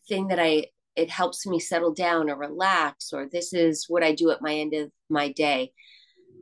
thing 0.09 0.28
that 0.28 0.39
I 0.39 0.66
it 0.97 1.09
helps 1.09 1.47
me 1.47 1.59
settle 1.59 1.95
down 1.95 2.28
or 2.28 2.37
relax 2.37 3.12
or 3.12 3.26
this 3.26 3.53
is 3.53 3.87
what 3.89 4.03
I 4.03 4.14
do 4.14 4.31
at 4.31 4.43
my 4.43 4.55
end 4.55 4.74
of 4.74 4.91
my 5.09 5.33
day. 5.33 5.72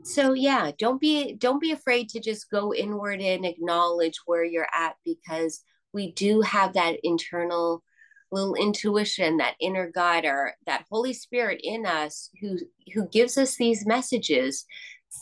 So 0.03 0.33
yeah, 0.33 0.73
don't 0.79 1.01
be 1.01 1.35
don't 1.35 1.61
be 1.61 1.73
afraid 1.73 2.09
to 2.11 2.21
just 2.21 2.51
go 2.51 2.75
inward 2.75 3.21
and 3.21 3.45
acknowledge 3.45 4.21
where 4.27 4.45
you're 4.45 4.69
at 4.75 4.97
because 5.05 5.63
we 5.93 6.13
do 6.13 6.41
have 6.41 6.75
that 6.75 6.97
internal 7.03 7.83
little 8.31 8.55
intuition, 8.55 9.39
that 9.39 9.55
inner 9.61 9.91
guide 9.91 10.25
or 10.25 10.55
that 10.67 10.85
Holy 10.91 11.13
Spirit 11.13 11.61
in 11.63 11.87
us 11.87 12.31
who 12.41 12.59
who 12.95 13.09
gives 13.09 13.37
us 13.39 13.57
these 13.57 13.87
messages 13.87 14.65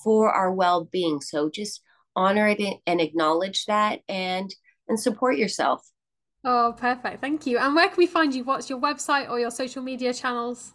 for 0.04 0.30
our 0.30 0.52
well-being. 0.52 1.20
So 1.20 1.50
just 1.50 1.82
honor 2.14 2.48
it 2.48 2.60
and 2.86 3.00
acknowledge 3.00 3.66
that 3.66 4.00
and 4.08 4.52
and 4.88 4.98
support 4.98 5.36
yourself. 5.36 5.82
Oh, 6.44 6.74
perfect. 6.76 7.20
Thank 7.20 7.46
you. 7.46 7.58
And 7.58 7.74
where 7.74 7.88
can 7.88 7.96
we 7.96 8.06
find 8.06 8.34
you? 8.34 8.44
What's 8.44 8.70
your 8.70 8.80
website 8.80 9.28
or 9.28 9.40
your 9.40 9.50
social 9.50 9.82
media 9.82 10.14
channels? 10.14 10.74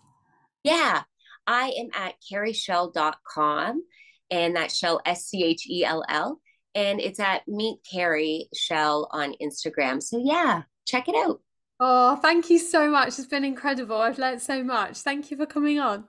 Yeah, 0.64 1.04
I 1.48 1.74
am 1.80 1.90
at 1.96 2.16
carrie.schell.com 2.30 3.82
and 4.30 4.56
that's 4.56 4.76
Schell 4.76 5.02
S 5.06 5.26
C 5.26 5.44
H 5.44 5.68
E 5.70 5.86
L 5.86 6.04
L. 6.10 6.42
And 6.76 7.02
it's 7.02 7.20
at 7.20 7.48
Meet 7.48 7.80
Carrie 7.90 8.48
Schell 8.54 9.10
on 9.12 9.34
Instagram. 9.42 10.02
So 10.02 10.22
yeah, 10.24 10.64
check 10.86 11.08
it 11.10 11.16
out. 11.16 11.42
Oh, 11.80 12.16
thank 12.18 12.50
you 12.50 12.60
so 12.60 12.90
much. 12.90 13.08
It's 13.20 13.26
been 13.26 13.44
incredible. 13.44 13.98
I've 13.98 14.20
learned 14.20 14.42
so 14.42 14.64
much. 14.64 15.00
Thank 15.00 15.32
you 15.32 15.38
for 15.38 15.46
coming 15.46 15.80
on. 15.80 16.06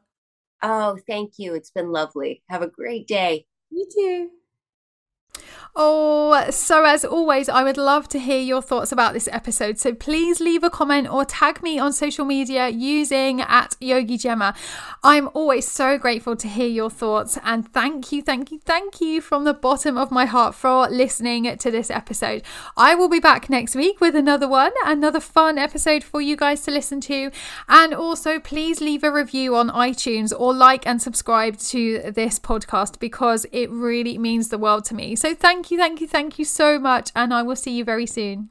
Oh, 0.63 0.97
thank 1.07 1.35
you. 1.39 1.55
It's 1.55 1.71
been 1.71 1.91
lovely. 1.93 2.43
Have 2.49 2.63
a 2.63 2.69
great 2.69 3.07
day. 3.07 3.47
You 3.71 3.87
too. 3.95 4.31
Oh, 5.75 6.51
so 6.51 6.85
as 6.85 7.03
always, 7.03 7.49
I 7.49 7.65
would 7.65 7.79
love 7.79 8.07
to 8.11 8.19
hear 8.19 8.41
your 8.41 8.61
thoughts 8.61 8.93
about 8.93 9.15
this 9.15 9.29
episode. 9.33 9.79
So 9.79 9.95
please 9.95 10.39
leave 10.39 10.63
a 10.63 10.69
comment 10.69 11.09
or 11.11 11.25
tag 11.25 11.63
me 11.63 11.79
on 11.79 11.95
social 11.95 12.27
media 12.27 12.69
using 12.69 13.41
at 13.41 13.77
Yogi 13.81 14.19
Gemma. 14.19 14.55
I'm 15.03 15.31
always 15.33 15.67
so 15.67 15.97
grateful 15.97 16.37
to 16.37 16.47
hear 16.47 16.69
your 16.69 16.91
thoughts 16.91 17.39
and 17.43 17.67
thank 17.73 18.13
you, 18.13 18.21
thank 18.21 18.53
you, 18.53 18.59
thank 18.59 19.01
you 19.01 19.23
from 19.23 19.45
the 19.45 19.55
bottom 19.55 19.97
of 19.97 20.11
my 20.11 20.27
heart 20.27 20.55
for 20.55 20.89
listening 20.89 21.57
to 21.57 21.71
this 21.71 21.91
episode. 21.91 22.43
I 22.77 22.95
will 22.95 23.09
be 23.09 23.21
back 23.21 23.49
next 23.49 23.75
week 23.75 24.01
with 24.01 24.15
another 24.15 24.49
one, 24.49 24.73
another 24.85 25.21
fun 25.21 25.57
episode 25.57 26.05
for 26.05 26.21
you 26.21 26.37
guys 26.37 26.61
to 26.63 26.71
listen 26.71 27.01
to. 27.03 27.31
And 27.69 27.95
also, 27.95 28.39
please 28.39 28.81
leave 28.81 29.05
a 29.05 29.11
review 29.11 29.57
on 29.57 29.71
iTunes 29.71 30.33
or 30.39 30.53
like 30.53 30.87
and 30.87 31.01
subscribe 31.01 31.57
to 31.59 32.13
this 32.15 32.39
podcast 32.39 32.99
because 32.99 33.47
it 33.53 33.71
really 33.71 34.19
means 34.19 34.49
the 34.49 34.59
world 34.59 34.85
to 34.87 34.95
me. 34.95 35.17
So 35.17 35.35
Thank 35.43 35.73
you, 35.73 35.77
thank 35.77 36.01
you, 36.01 36.07
thank 36.07 36.39
you 36.39 36.45
so 36.45 36.79
much, 36.79 37.11
and 37.17 37.35
I 37.35 37.43
will 37.43 37.57
see 37.57 37.73
you 37.73 37.85
very 37.85 38.07
soon. 38.07 38.51